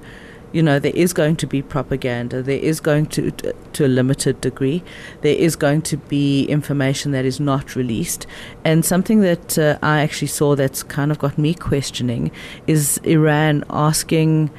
you 0.51 0.63
know, 0.63 0.79
there 0.79 0.95
is 0.95 1.13
going 1.13 1.35
to 1.37 1.47
be 1.47 1.61
propaganda. 1.61 2.41
There 2.41 2.57
is 2.57 2.79
going 2.79 3.07
to, 3.07 3.31
to 3.31 3.85
a 3.85 3.87
limited 3.87 4.41
degree, 4.41 4.83
there 5.21 5.35
is 5.35 5.55
going 5.55 5.81
to 5.83 5.97
be 5.97 6.45
information 6.45 7.11
that 7.11 7.25
is 7.25 7.39
not 7.39 7.75
released. 7.75 8.25
And 8.63 8.85
something 8.85 9.19
that 9.21 9.59
uh, 9.59 9.77
I 9.83 10.01
actually 10.01 10.29
saw 10.29 10.55
that's 10.55 10.81
kind 10.81 11.11
of 11.11 11.19
got 11.19 11.37
me 11.37 11.53
questioning 11.53 12.31
is 12.67 12.99
Iran 13.03 13.63
asking 13.69 14.49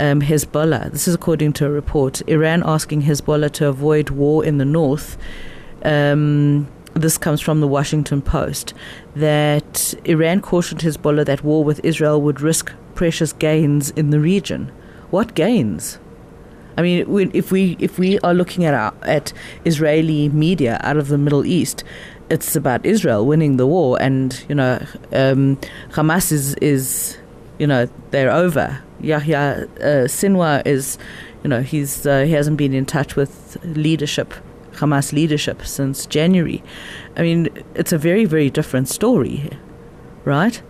um, 0.00 0.22
Hezbollah, 0.22 0.90
this 0.90 1.06
is 1.06 1.14
according 1.14 1.52
to 1.54 1.66
a 1.66 1.70
report, 1.70 2.22
Iran 2.26 2.62
asking 2.64 3.02
Hezbollah 3.02 3.52
to 3.52 3.68
avoid 3.68 4.08
war 4.10 4.42
in 4.44 4.56
the 4.56 4.64
north. 4.64 5.18
Um, 5.84 6.66
this 6.94 7.18
comes 7.18 7.40
from 7.40 7.60
the 7.60 7.68
Washington 7.68 8.22
Post 8.22 8.72
that 9.14 9.94
Iran 10.06 10.40
cautioned 10.40 10.80
Hezbollah 10.80 11.26
that 11.26 11.44
war 11.44 11.62
with 11.62 11.84
Israel 11.84 12.20
would 12.22 12.40
risk 12.40 12.72
precious 12.94 13.32
gains 13.34 13.90
in 13.90 14.10
the 14.10 14.20
region. 14.20 14.72
What 15.10 15.34
gains? 15.34 15.98
I 16.78 16.82
mean, 16.82 17.30
if 17.34 17.52
we 17.52 17.76
if 17.78 17.98
we 17.98 18.18
are 18.20 18.32
looking 18.32 18.64
at 18.64 18.72
our, 18.72 18.94
at 19.02 19.34
Israeli 19.66 20.30
media 20.30 20.80
out 20.82 20.96
of 20.96 21.08
the 21.08 21.18
Middle 21.18 21.44
East, 21.44 21.84
it's 22.30 22.56
about 22.56 22.86
Israel 22.86 23.26
winning 23.26 23.58
the 23.58 23.66
war, 23.66 24.00
and 24.00 24.42
you 24.48 24.54
know, 24.54 24.82
um, 25.12 25.58
Hamas 25.90 26.32
is 26.32 26.54
is 26.56 27.18
you 27.58 27.66
know 27.66 27.86
they're 28.12 28.30
over. 28.30 28.82
Yahya 29.02 29.68
uh, 29.78 30.06
Sinwar 30.06 30.66
is, 30.66 30.98
you 31.42 31.48
know, 31.48 31.62
he's 31.62 32.06
uh, 32.06 32.22
he 32.22 32.32
hasn't 32.32 32.56
been 32.56 32.74
in 32.74 32.86
touch 32.86 33.16
with 33.16 33.58
leadership, 33.64 34.34
Hamas 34.72 35.12
leadership 35.12 35.64
since 35.64 36.06
January. 36.06 36.62
I 37.16 37.22
mean, 37.22 37.48
it's 37.74 37.92
a 37.92 37.98
very 37.98 38.24
very 38.24 38.50
different 38.50 38.88
story, 38.88 39.50
right? 40.24 40.60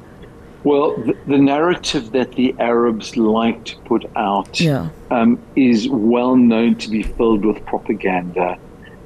Well, 0.63 0.95
the, 0.97 1.17
the, 1.27 1.39
narrative 1.39 2.13
that 2.13 2.33
the 2.33 2.55
Arabs 2.59 3.17
like 3.17 3.65
to 3.65 3.79
put 3.79 4.05
out 4.15 4.61
yeah. 4.61 4.91
um, 5.11 5.39
is 5.57 5.89
well 5.89 6.37
known 6.37 6.75
to 6.77 6.91
be 6.91 7.03
filled 7.03 7.47
with 7.47 7.65
propaganda. 7.65 8.59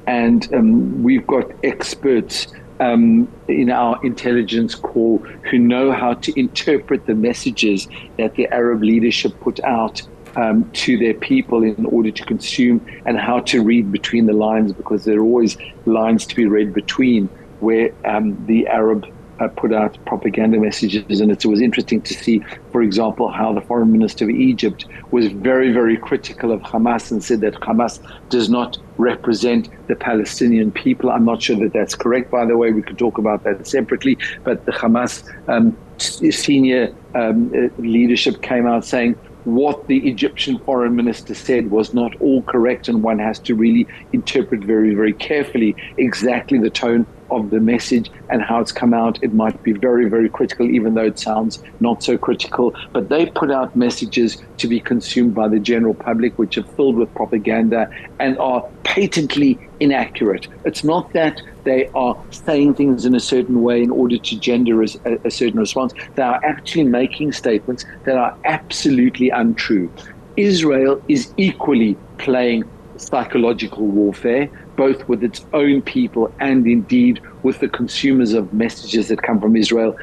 And 0.08 0.52
um, 0.52 1.02
we've 1.04 1.26
got 1.26 1.52
experts 1.62 2.48
um, 2.80 3.28
in 3.48 3.70
our 3.70 3.98
intelligence 4.04 4.74
corps 4.74 5.18
who 5.50 5.58
know 5.58 5.92
how 5.92 6.14
to 6.14 6.38
interpret 6.38 7.06
the 7.06 7.14
messages 7.14 7.88
that 8.18 8.34
the 8.34 8.48
Arab 8.48 8.82
leadership 8.82 9.38
put 9.40 9.62
out 9.64 10.02
um, 10.36 10.68
to 10.72 10.98
their 10.98 11.14
people 11.14 11.62
in 11.62 11.86
order 11.86 12.10
to 12.10 12.24
consume 12.24 12.84
and 13.06 13.18
how 13.18 13.40
to 13.40 13.62
read 13.62 13.92
between 13.92 14.26
the 14.26 14.32
lines 14.32 14.72
because 14.72 15.04
there 15.04 15.18
are 15.18 15.22
always 15.22 15.56
lines 15.86 16.26
to 16.26 16.34
be 16.34 16.46
read 16.46 16.74
between 16.74 17.28
where 17.60 17.94
um, 18.04 18.44
the 18.46 18.66
Arab 18.66 19.06
uh, 19.40 19.48
put 19.48 19.72
out 19.72 19.98
propaganda 20.06 20.58
messages, 20.58 21.20
and 21.20 21.30
it 21.30 21.44
was 21.44 21.60
interesting 21.60 22.00
to 22.02 22.14
see, 22.14 22.42
for 22.72 22.82
example, 22.82 23.28
how 23.28 23.52
the 23.52 23.60
foreign 23.60 23.92
minister 23.92 24.24
of 24.24 24.30
Egypt 24.30 24.86
was 25.10 25.26
very, 25.28 25.72
very 25.72 25.96
critical 25.96 26.52
of 26.52 26.60
Hamas 26.62 27.10
and 27.10 27.22
said 27.22 27.40
that 27.40 27.54
Hamas 27.54 28.00
does 28.30 28.48
not 28.48 28.78
represent 28.96 29.68
the 29.88 29.96
Palestinian 29.96 30.70
people. 30.70 31.10
I'm 31.10 31.24
not 31.24 31.42
sure 31.42 31.56
that 31.56 31.72
that's 31.72 31.94
correct, 31.94 32.30
by 32.30 32.44
the 32.46 32.56
way. 32.56 32.72
We 32.72 32.82
could 32.82 32.98
talk 32.98 33.18
about 33.18 33.44
that 33.44 33.66
separately, 33.66 34.18
but 34.44 34.64
the 34.66 34.72
Hamas 34.72 35.24
um, 35.48 35.76
senior 35.98 36.94
um, 37.14 37.52
uh, 37.54 37.68
leadership 37.78 38.42
came 38.42 38.66
out 38.66 38.84
saying 38.84 39.16
what 39.44 39.86
the 39.88 40.08
Egyptian 40.08 40.58
foreign 40.60 40.96
minister 40.96 41.34
said 41.34 41.70
was 41.70 41.92
not 41.92 42.14
all 42.20 42.42
correct, 42.42 42.88
and 42.88 43.02
one 43.02 43.18
has 43.18 43.38
to 43.40 43.54
really 43.54 43.86
interpret 44.12 44.64
very, 44.64 44.94
very 44.94 45.12
carefully 45.12 45.76
exactly 45.98 46.58
the 46.58 46.70
tone 46.70 47.06
of 47.30 47.50
the 47.50 47.60
message 47.60 48.10
and 48.28 48.42
how 48.42 48.60
it's 48.60 48.72
come 48.72 48.94
out. 48.94 49.18
It 49.22 49.34
might 49.34 49.62
be 49.62 49.72
very, 49.72 50.08
very 50.08 50.28
critical, 50.28 50.70
even 50.70 50.94
though 50.94 51.04
it 51.04 51.18
sounds 51.18 51.62
not 51.80 52.02
so 52.02 52.16
critical. 52.16 52.74
But 52.92 53.08
they 53.08 53.26
put 53.26 53.50
out 53.50 53.74
messages 53.76 54.42
to 54.58 54.68
be 54.68 54.80
consumed 54.80 55.34
by 55.34 55.48
the 55.48 55.58
general 55.58 55.94
public, 55.94 56.38
which 56.38 56.58
are 56.58 56.64
filled 56.64 56.96
with 56.96 57.12
propaganda 57.14 57.88
and 58.20 58.38
are 58.38 58.64
patently 58.84 59.58
inaccurate. 59.80 60.48
It's 60.64 60.84
not 60.84 61.12
that 61.12 61.40
they 61.64 61.88
are 61.94 62.16
saying 62.30 62.74
things 62.74 63.04
in 63.04 63.14
a 63.14 63.20
certain 63.20 63.62
way 63.62 63.82
in 63.82 63.90
order 63.90 64.18
to 64.18 64.38
gender 64.38 64.82
a, 64.82 64.86
a 65.24 65.30
certain 65.30 65.58
response. 65.58 65.92
They 66.14 66.22
are 66.22 66.40
actually 66.44 66.84
making 66.84 67.32
statements 67.32 67.84
that 68.04 68.16
are 68.16 68.36
absolutely 68.44 69.30
untrue. 69.30 69.90
Israel 70.36 71.00
is 71.08 71.32
equally 71.36 71.96
playing 72.18 72.64
psychological 72.96 73.86
warfare 73.86 74.50
both 74.76 75.08
with 75.08 75.22
its 75.22 75.44
own 75.52 75.82
people 75.82 76.32
and 76.40 76.66
indeed 76.66 77.20
with 77.42 77.60
the 77.60 77.68
consumers 77.68 78.32
of 78.32 78.52
messages 78.52 79.08
that 79.08 79.22
come 79.22 79.40
from 79.40 79.56
Israel 79.56 79.96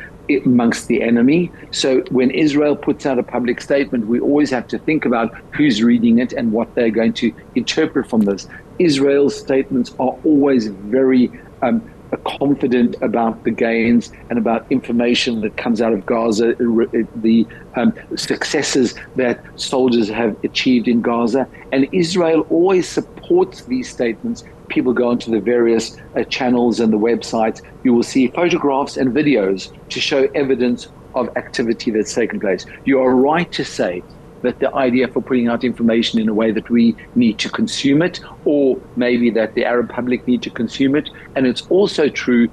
amongst 0.46 0.88
the 0.88 1.02
enemy. 1.02 1.52
So 1.72 2.02
when 2.10 2.32
Israel 2.32 2.76
puts 2.76 3.06
out 3.06 3.20
a 3.20 3.24
public 3.24 3.60
statement, 3.62 4.08
we 4.08 4.20
always 4.20 4.50
have 4.52 4.68
to 4.68 4.80
think 4.80 5.06
about 5.06 5.36
who's 5.52 5.84
reading 5.84 6.20
it 6.20 6.32
and 6.34 6.52
what 6.52 6.74
they're 6.76 6.92
going 6.92 7.14
to 7.14 7.34
interpret 7.56 8.10
from 8.10 8.22
this. 8.22 8.48
Israel's 8.80 9.38
statements 9.38 9.92
are 10.00 10.18
always 10.24 10.68
very 10.68 11.32
um, 11.62 11.84
confident 12.18 12.96
about 13.02 13.44
the 13.44 13.52
gains 13.52 14.12
and 14.30 14.38
about 14.38 14.66
information 14.72 15.42
that 15.42 15.58
comes 15.58 15.82
out 15.82 15.94
of 15.94 16.06
Gaza, 16.06 16.56
the 17.16 17.48
um, 17.76 17.94
successes 18.16 18.96
that 19.16 19.44
soldiers 19.56 20.10
have 20.10 20.42
achieved 20.44 20.88
in 20.88 21.02
Gaza. 21.02 21.48
And 21.72 21.88
Israel 21.92 22.46
always 22.50 22.88
supports 22.88 23.66
these 23.66 23.90
statements 23.90 24.44
people 24.72 24.94
go 24.94 25.10
onto 25.10 25.30
the 25.30 25.40
various 25.40 25.98
uh, 26.16 26.24
channels 26.24 26.80
and 26.80 26.92
the 26.92 26.98
websites, 26.98 27.62
you 27.84 27.94
will 27.94 28.04
see 28.04 28.28
photographs 28.28 28.98
and 28.98 29.14
videos 29.14 29.72
to 29.90 30.00
show 30.00 30.30
evidence 30.34 30.88
of 31.14 31.30
activity 31.36 31.92
that's 31.92 32.14
taken 32.14 32.40
place. 32.40 32.66
You 32.86 33.02
are 33.02 33.14
right 33.14 33.52
to 33.52 33.66
say 33.66 34.02
that 34.42 34.60
the 34.60 34.74
idea 34.76 35.08
for 35.08 35.22
putting 35.22 35.48
out 35.48 35.64
information 35.64 36.20
in 36.20 36.30
a 36.30 36.34
way 36.34 36.52
that 36.52 36.70
we 36.70 36.96
need 37.16 37.40
to 37.40 37.50
consume 37.50 38.02
it, 38.02 38.20
or 38.46 38.80
maybe 38.96 39.30
that 39.32 39.54
the 39.54 39.66
Arab 39.66 39.90
public 39.90 40.26
need 40.28 40.42
to 40.44 40.50
consume 40.50 40.96
it. 40.96 41.10
And 41.36 41.48
it's 41.48 41.64
also 41.70 42.10
true 42.10 42.50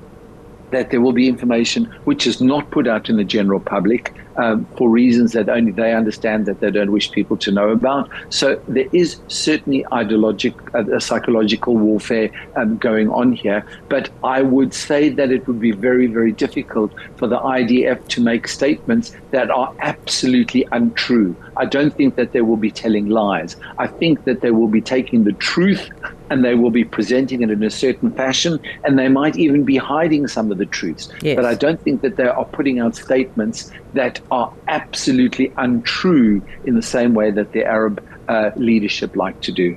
that 0.71 0.91
there 0.91 1.01
will 1.01 1.13
be 1.13 1.29
information 1.29 1.85
which 2.05 2.27
is 2.27 2.41
not 2.41 2.71
put 2.71 2.87
out 2.87 3.09
in 3.09 3.17
the 3.17 3.25
general 3.25 3.61
public 3.61 4.15
um, 4.39 4.67
for 4.77 4.89
reasons 4.89 5.33
that 5.33 5.49
only 5.49 5.73
they 5.73 5.93
understand 5.93 6.47
that 6.47 6.61
they 6.61 6.71
don't 6.71 6.93
wish 6.93 7.11
people 7.11 7.37
to 7.39 7.51
know 7.51 7.71
about. 7.71 8.09
So 8.31 8.61
there 8.69 8.87
is 8.93 9.21
certainly 9.27 9.85
ideologic, 9.93 10.55
uh, 10.75 11.01
psychological 11.01 11.77
warfare 11.77 12.31
um, 12.57 12.79
going 12.79 13.11
on 13.11 13.33
here. 13.33 13.67
But 13.89 14.11
I 14.23 14.43
would 14.43 14.73
say 14.73 15.09
that 15.11 15.33
it 15.33 15.47
would 15.49 15.61
be 15.61 15.73
very, 15.73 16.07
very 16.07 16.33
difficult 16.33 16.93
for 17.17 17.27
the 17.27 17.39
IDF 17.39 18.07
to 18.09 18.21
make 18.21 18.47
statements 18.47 19.13
that 19.33 19.51
are 19.51 19.75
absolutely 19.81 20.67
untrue. 20.71 21.35
I 21.57 21.65
don't 21.65 21.95
think 21.95 22.15
that 22.15 22.33
they 22.33 22.41
will 22.41 22.57
be 22.57 22.71
telling 22.71 23.09
lies. 23.09 23.57
I 23.79 23.89
think 23.89 24.25
that 24.25 24.41
they 24.41 24.53
will 24.53 24.69
be 24.69 24.81
taking 24.81 25.25
the 25.25 25.33
truth 25.33 25.91
and 26.31 26.45
they 26.45 26.55
will 26.55 26.71
be 26.71 26.85
presenting 26.85 27.43
it 27.43 27.51
in 27.51 27.63
a 27.63 27.71
certain 27.71 28.11
fashion, 28.11 28.59
and 28.85 28.99
they 28.99 29.09
might 29.09 29.37
even 29.37 29.65
be 29.65 29.77
hiding 29.77 30.27
some 30.27 30.51
of 30.51 30.59
the 30.59 30.67
truths. 30.67 31.09
Yes. 31.23 31.37
But 31.37 31.45
I 31.45 31.55
don't 31.55 31.81
think 31.81 32.03
that 32.03 32.17
they 32.17 32.29
are 32.29 32.45
putting 32.45 32.81
out 32.81 32.97
statements 32.97 33.71
that 33.95 34.21
are 34.31 34.53
absolutely 34.69 35.53
untrue 35.57 36.43
in 36.65 36.75
the 36.75 36.83
same 36.83 37.15
way 37.15 37.31
that 37.31 37.53
the 37.53 37.65
Arab 37.65 38.05
uh, 38.29 38.51
leadership 38.57 39.17
like 39.17 39.41
to 39.43 39.53
do. 39.53 39.77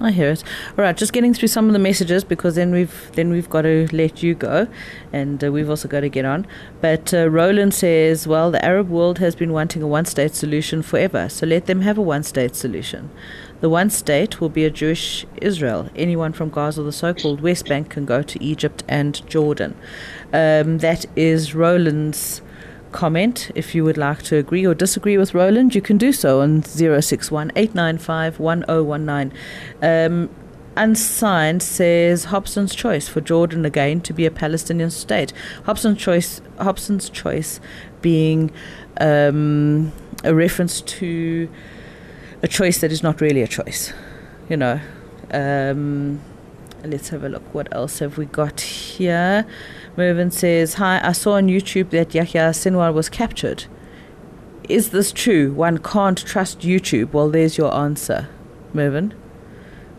I 0.00 0.10
hear 0.10 0.30
it. 0.30 0.42
All 0.76 0.84
right, 0.84 0.96
just 0.96 1.12
getting 1.12 1.32
through 1.32 1.48
some 1.48 1.68
of 1.68 1.72
the 1.72 1.78
messages 1.78 2.24
because 2.24 2.56
then 2.56 2.72
we've 2.72 3.10
then 3.12 3.30
we've 3.30 3.48
got 3.48 3.62
to 3.62 3.88
let 3.92 4.22
you 4.22 4.34
go, 4.34 4.66
and 5.12 5.42
uh, 5.44 5.52
we've 5.52 5.70
also 5.70 5.86
got 5.86 6.00
to 6.00 6.08
get 6.08 6.24
on. 6.24 6.44
But 6.80 7.14
uh, 7.14 7.28
Roland 7.28 7.72
says, 7.72 8.26
well, 8.26 8.50
the 8.50 8.64
Arab 8.64 8.88
world 8.88 9.18
has 9.18 9.36
been 9.36 9.52
wanting 9.52 9.80
a 9.80 9.86
one-state 9.86 10.34
solution 10.34 10.82
forever, 10.82 11.28
so 11.28 11.46
let 11.46 11.66
them 11.66 11.82
have 11.82 11.98
a 11.98 12.02
one-state 12.02 12.56
solution. 12.56 13.10
The 13.62 13.68
one 13.68 13.90
state 13.90 14.40
will 14.40 14.48
be 14.48 14.64
a 14.64 14.70
Jewish 14.70 15.24
Israel. 15.40 15.88
Anyone 15.94 16.32
from 16.32 16.50
Gaza, 16.50 16.82
the 16.82 16.90
so 16.90 17.14
called 17.14 17.40
West 17.40 17.68
Bank, 17.68 17.90
can 17.90 18.04
go 18.04 18.20
to 18.20 18.42
Egypt 18.42 18.82
and 18.88 19.24
Jordan. 19.28 19.76
Um, 20.32 20.78
that 20.78 21.06
is 21.14 21.54
Roland's 21.54 22.42
comment. 22.90 23.52
If 23.54 23.72
you 23.72 23.84
would 23.84 23.96
like 23.96 24.24
to 24.24 24.36
agree 24.36 24.66
or 24.66 24.74
disagree 24.74 25.16
with 25.16 25.32
Roland, 25.32 25.76
you 25.76 25.80
can 25.80 25.96
do 25.96 26.12
so 26.12 26.40
on 26.40 26.64
061 26.64 27.52
895 27.54 28.40
1019. 28.40 29.32
Um, 29.80 30.28
unsigned 30.76 31.62
says 31.62 32.24
Hobson's 32.24 32.74
choice 32.74 33.06
for 33.06 33.20
Jordan 33.20 33.64
again 33.64 34.00
to 34.00 34.12
be 34.12 34.26
a 34.26 34.30
Palestinian 34.32 34.90
state. 34.90 35.32
Hobson's 35.66 35.98
choice, 35.98 36.40
Hobson's 36.58 37.08
choice 37.08 37.60
being 38.00 38.50
um, 39.00 39.92
a 40.24 40.34
reference 40.34 40.80
to 40.80 41.48
a 42.42 42.48
choice 42.48 42.78
that 42.80 42.92
is 42.92 43.02
not 43.02 43.20
really 43.20 43.42
a 43.42 43.48
choice. 43.48 43.92
You 44.48 44.56
know. 44.56 44.80
Um, 45.32 46.20
let's 46.84 47.08
have 47.10 47.24
a 47.24 47.28
look. 47.28 47.54
What 47.54 47.68
else 47.72 48.00
have 48.00 48.18
we 48.18 48.26
got 48.26 48.60
here? 48.60 49.46
Mervyn 49.96 50.30
says, 50.30 50.74
Hi, 50.74 51.00
I 51.02 51.12
saw 51.12 51.34
on 51.34 51.48
YouTube 51.48 51.90
that 51.90 52.14
Yahya 52.14 52.50
Sinwar 52.50 52.92
was 52.92 53.08
captured. 53.08 53.64
Is 54.68 54.90
this 54.90 55.12
true? 55.12 55.52
One 55.52 55.78
can't 55.78 56.18
trust 56.18 56.60
YouTube. 56.60 57.12
Well, 57.12 57.30
there's 57.30 57.58
your 57.58 57.74
answer, 57.74 58.28
Mervyn. 58.72 59.14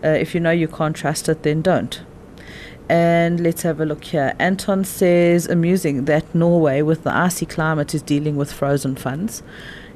Uh, 0.03 0.09
if 0.09 0.33
you 0.33 0.39
know 0.39 0.51
you 0.51 0.67
can't 0.67 0.95
trust 0.95 1.29
it, 1.29 1.43
then 1.43 1.61
don't. 1.61 2.01
And 2.89 3.39
let's 3.39 3.61
have 3.61 3.79
a 3.79 3.85
look 3.85 4.03
here. 4.03 4.35
Anton 4.39 4.83
says, 4.83 5.47
amusing 5.47 6.05
that 6.05 6.35
Norway, 6.35 6.81
with 6.81 7.03
the 7.03 7.15
icy 7.15 7.45
climate, 7.45 7.95
is 7.95 8.01
dealing 8.01 8.35
with 8.35 8.51
frozen 8.51 8.95
funds. 8.95 9.41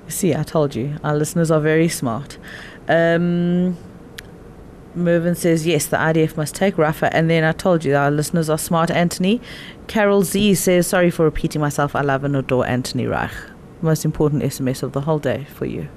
See, 0.07 0.33
I 0.33 0.43
told 0.43 0.75
you, 0.75 0.97
our 1.03 1.15
listeners 1.15 1.51
are 1.51 1.59
very 1.59 1.89
smart. 1.89 2.37
Um, 2.87 3.77
Mervyn 4.95 5.35
says, 5.35 5.67
yes, 5.67 5.85
the 5.85 5.97
IDF 5.97 6.37
must 6.37 6.55
take 6.55 6.75
Rafah. 6.75 7.09
And 7.11 7.29
then 7.29 7.43
I 7.43 7.51
told 7.51 7.85
you, 7.85 7.95
our 7.95 8.09
listeners 8.09 8.49
are 8.49 8.57
smart, 8.57 8.89
Anthony. 8.89 9.41
Carol 9.87 10.23
Z 10.23 10.55
says, 10.55 10.87
sorry 10.87 11.11
for 11.11 11.23
repeating 11.23 11.61
myself. 11.61 11.95
I 11.95 12.01
love 12.01 12.23
and 12.23 12.35
adore 12.35 12.65
Anthony 12.65 13.05
Reich. 13.05 13.31
Most 13.81 14.05
important 14.05 14.41
SMS 14.43 14.81
of 14.81 14.93
the 14.93 15.01
whole 15.01 15.19
day 15.19 15.45
for 15.53 15.65
you. 15.65 15.87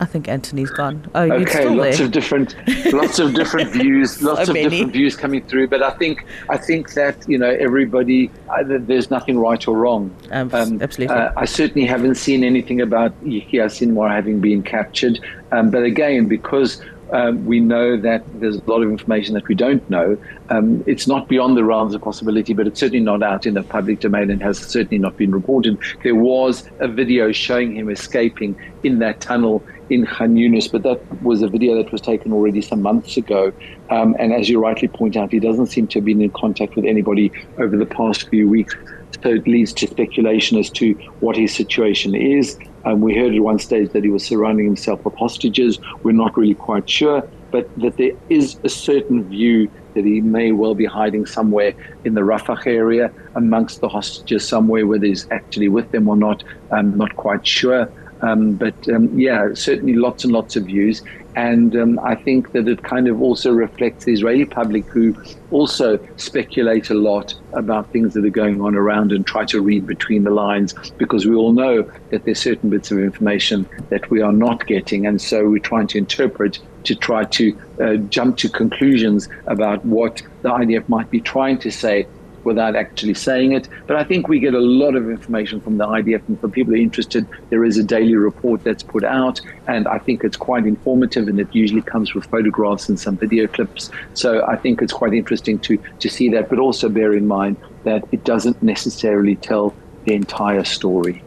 I 0.00 0.04
think 0.04 0.28
Anthony's 0.28 0.70
gone. 0.70 1.04
Oh, 1.14 1.22
Okay, 1.22 1.68
lots 1.68 1.98
there. 1.98 2.06
of 2.06 2.12
different, 2.12 2.54
lots 2.92 3.18
of 3.18 3.34
different 3.34 3.70
views, 3.80 4.22
lots 4.22 4.44
So 4.46 4.50
of 4.52 4.54
many. 4.54 4.68
different 4.70 4.92
views 4.92 5.16
coming 5.16 5.42
through. 5.44 5.68
But 5.68 5.82
I 5.82 5.90
think, 5.90 6.24
I 6.48 6.56
think 6.56 6.92
that 6.94 7.16
you 7.28 7.38
know, 7.38 7.48
everybody, 7.50 8.28
th- 8.68 8.82
there's 8.86 9.10
nothing 9.10 9.38
right 9.38 9.66
or 9.66 9.76
wrong. 9.76 10.14
Um, 10.30 10.50
absolutely. 10.54 11.08
uh, 11.08 11.32
I 11.36 11.44
certainly 11.44 11.86
haven't 11.86 12.14
seen 12.16 12.44
anything 12.44 12.80
about 12.80 13.12
Yahya 13.24 13.66
Sinwar 13.66 14.10
having 14.10 14.40
been 14.40 14.62
captured. 14.62 15.18
Um, 15.52 15.70
but 15.70 15.82
again, 15.82 16.26
because 16.28 16.80
um, 17.10 17.46
we 17.46 17.58
know 17.58 17.96
that 17.96 18.22
there's 18.38 18.56
a 18.56 18.64
lot 18.70 18.82
of 18.82 18.90
information 18.90 19.32
that 19.34 19.48
we 19.48 19.54
don't 19.54 19.88
know. 19.88 20.18
Um, 20.50 20.84
it's 20.86 21.06
not 21.06 21.26
beyond 21.26 21.56
the 21.56 21.64
realms 21.64 21.94
of 21.94 22.02
possibility, 22.02 22.52
but 22.52 22.66
it's 22.66 22.78
certainly 22.78 23.00
not 23.00 23.22
out 23.22 23.46
in 23.46 23.54
the 23.54 23.62
public 23.62 24.00
domain 24.00 24.30
and 24.30 24.42
has 24.42 24.58
certainly 24.58 24.98
not 24.98 25.16
been 25.16 25.30
reported. 25.30 25.78
There 26.04 26.14
was 26.14 26.68
a 26.80 26.86
video 26.88 27.32
showing 27.32 27.74
him 27.76 27.88
escaping 27.88 28.56
in 28.82 28.98
that 28.98 29.20
tunnel 29.22 29.62
in 29.90 30.06
Khan 30.06 30.34
Yunis, 30.34 30.70
but 30.70 30.82
that 30.82 31.00
was 31.22 31.42
a 31.42 31.48
video 31.48 31.74
that 31.76 31.90
was 31.92 32.00
taken 32.00 32.32
already 32.32 32.62
some 32.62 32.82
months 32.82 33.16
ago. 33.16 33.52
Um, 33.90 34.14
and 34.18 34.32
as 34.32 34.48
you 34.48 34.60
rightly 34.60 34.88
point 34.88 35.16
out, 35.16 35.32
he 35.32 35.40
doesn't 35.40 35.66
seem 35.66 35.86
to 35.88 35.98
have 35.98 36.04
been 36.04 36.20
in 36.20 36.30
contact 36.30 36.76
with 36.76 36.84
anybody 36.84 37.32
over 37.58 37.76
the 37.76 37.86
past 37.86 38.28
few 38.28 38.48
weeks. 38.48 38.74
So 39.22 39.30
it 39.30 39.46
leads 39.46 39.72
to 39.74 39.86
speculation 39.86 40.58
as 40.58 40.70
to 40.70 40.92
what 41.20 41.36
his 41.36 41.54
situation 41.54 42.14
is. 42.14 42.58
Um, 42.84 43.00
we 43.00 43.16
heard 43.16 43.34
at 43.34 43.40
one 43.40 43.58
stage 43.58 43.90
that 43.92 44.04
he 44.04 44.10
was 44.10 44.24
surrounding 44.24 44.66
himself 44.66 45.04
with 45.04 45.14
hostages. 45.14 45.78
We're 46.02 46.12
not 46.12 46.36
really 46.36 46.54
quite 46.54 46.88
sure, 46.88 47.28
but 47.50 47.68
that 47.78 47.96
there 47.96 48.12
is 48.28 48.58
a 48.64 48.68
certain 48.68 49.28
view 49.28 49.70
that 49.94 50.04
he 50.04 50.20
may 50.20 50.52
well 50.52 50.74
be 50.74 50.84
hiding 50.84 51.26
somewhere 51.26 51.72
in 52.04 52.14
the 52.14 52.20
Rafah 52.20 52.64
area 52.66 53.12
amongst 53.34 53.80
the 53.80 53.88
hostages, 53.88 54.46
somewhere 54.46 54.86
whether 54.86 55.06
he's 55.06 55.26
actually 55.30 55.68
with 55.68 55.90
them 55.90 56.08
or 56.08 56.16
not. 56.16 56.44
I'm 56.70 56.96
not 56.96 57.16
quite 57.16 57.46
sure. 57.46 57.90
Um, 58.22 58.54
but 58.54 58.74
um, 58.88 59.18
yeah, 59.18 59.54
certainly 59.54 59.94
lots 59.94 60.24
and 60.24 60.32
lots 60.32 60.56
of 60.56 60.64
views. 60.64 61.02
And 61.36 61.76
um, 61.76 62.00
I 62.00 62.16
think 62.16 62.50
that 62.52 62.66
it 62.66 62.82
kind 62.82 63.06
of 63.06 63.22
also 63.22 63.52
reflects 63.52 64.04
the 64.04 64.12
Israeli 64.12 64.44
public 64.44 64.86
who 64.86 65.14
also 65.52 65.98
speculate 66.16 66.90
a 66.90 66.94
lot 66.94 67.32
about 67.52 67.92
things 67.92 68.14
that 68.14 68.24
are 68.24 68.30
going 68.30 68.60
on 68.60 68.74
around 68.74 69.12
and 69.12 69.24
try 69.24 69.44
to 69.44 69.60
read 69.60 69.86
between 69.86 70.24
the 70.24 70.30
lines 70.30 70.74
because 70.98 71.26
we 71.26 71.36
all 71.36 71.52
know 71.52 71.82
that 72.10 72.24
there's 72.24 72.40
certain 72.40 72.70
bits 72.70 72.90
of 72.90 72.98
information 72.98 73.68
that 73.90 74.10
we 74.10 74.20
are 74.20 74.32
not 74.32 74.66
getting. 74.66 75.06
And 75.06 75.20
so 75.20 75.48
we're 75.48 75.60
trying 75.60 75.86
to 75.88 75.98
interpret 75.98 76.58
to 76.84 76.94
try 76.96 77.24
to 77.24 77.56
uh, 77.80 77.94
jump 78.08 78.36
to 78.38 78.48
conclusions 78.48 79.28
about 79.46 79.84
what 79.84 80.22
the 80.42 80.48
IDF 80.48 80.88
might 80.88 81.10
be 81.10 81.20
trying 81.20 81.58
to 81.58 81.70
say 81.70 82.06
without 82.48 82.74
actually 82.74 83.14
saying 83.14 83.52
it. 83.52 83.68
But 83.86 83.96
I 83.96 84.04
think 84.04 84.26
we 84.26 84.40
get 84.40 84.54
a 84.54 84.60
lot 84.60 84.96
of 84.96 85.08
information 85.08 85.60
from 85.60 85.78
the 85.78 85.86
IDF, 85.86 86.22
and 86.28 86.40
for 86.40 86.48
people 86.48 86.72
who 86.72 86.80
are 86.80 86.82
interested, 86.82 87.26
there 87.50 87.64
is 87.64 87.78
a 87.78 87.84
daily 87.84 88.16
report 88.16 88.64
that's 88.64 88.82
put 88.82 89.04
out, 89.04 89.40
and 89.68 89.86
I 89.86 89.98
think 89.98 90.24
it's 90.24 90.36
quite 90.36 90.66
informative, 90.66 91.28
and 91.28 91.38
it 91.38 91.48
usually 91.52 91.82
comes 91.82 92.14
with 92.14 92.24
photographs 92.26 92.88
and 92.88 92.98
some 92.98 93.16
video 93.16 93.46
clips. 93.46 93.90
So 94.14 94.44
I 94.46 94.56
think 94.56 94.82
it's 94.82 94.92
quite 94.92 95.14
interesting 95.14 95.58
to 95.60 95.78
to 96.00 96.08
see 96.08 96.28
that, 96.30 96.48
but 96.50 96.58
also 96.58 96.88
bear 96.88 97.12
in 97.14 97.26
mind 97.28 97.56
that 97.84 98.02
it 98.10 98.24
doesn't 98.24 98.62
necessarily 98.62 99.36
tell 99.36 99.74
the 100.04 100.14
entire 100.14 100.64
story. 100.64 101.22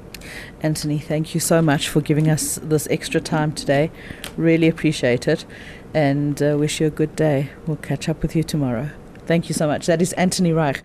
Anthony, 0.62 1.00
thank 1.00 1.34
you 1.34 1.40
so 1.40 1.62
much 1.62 1.90
for 1.90 2.02
giving 2.02 2.30
us 2.30 2.60
this 2.62 2.88
extra 2.92 3.20
time 3.20 3.52
today. 3.52 3.90
Really 4.38 4.68
appreciate 4.68 5.28
it 5.28 5.46
and 5.94 6.42
uh, 6.42 6.56
wish 6.58 6.80
you 6.80 6.88
a 6.88 6.92
good 6.92 7.16
day. 7.16 7.50
We'll 7.66 7.78
catch 7.78 8.08
up 8.08 8.22
with 8.22 8.36
you 8.36 8.44
tomorrow. 8.44 8.90
Thank 9.26 9.50
you 9.50 9.54
so 9.54 9.68
much. 9.68 9.86
That 9.86 10.02
is 10.02 10.14
Anthony 10.14 10.52
Reich. 10.52 10.80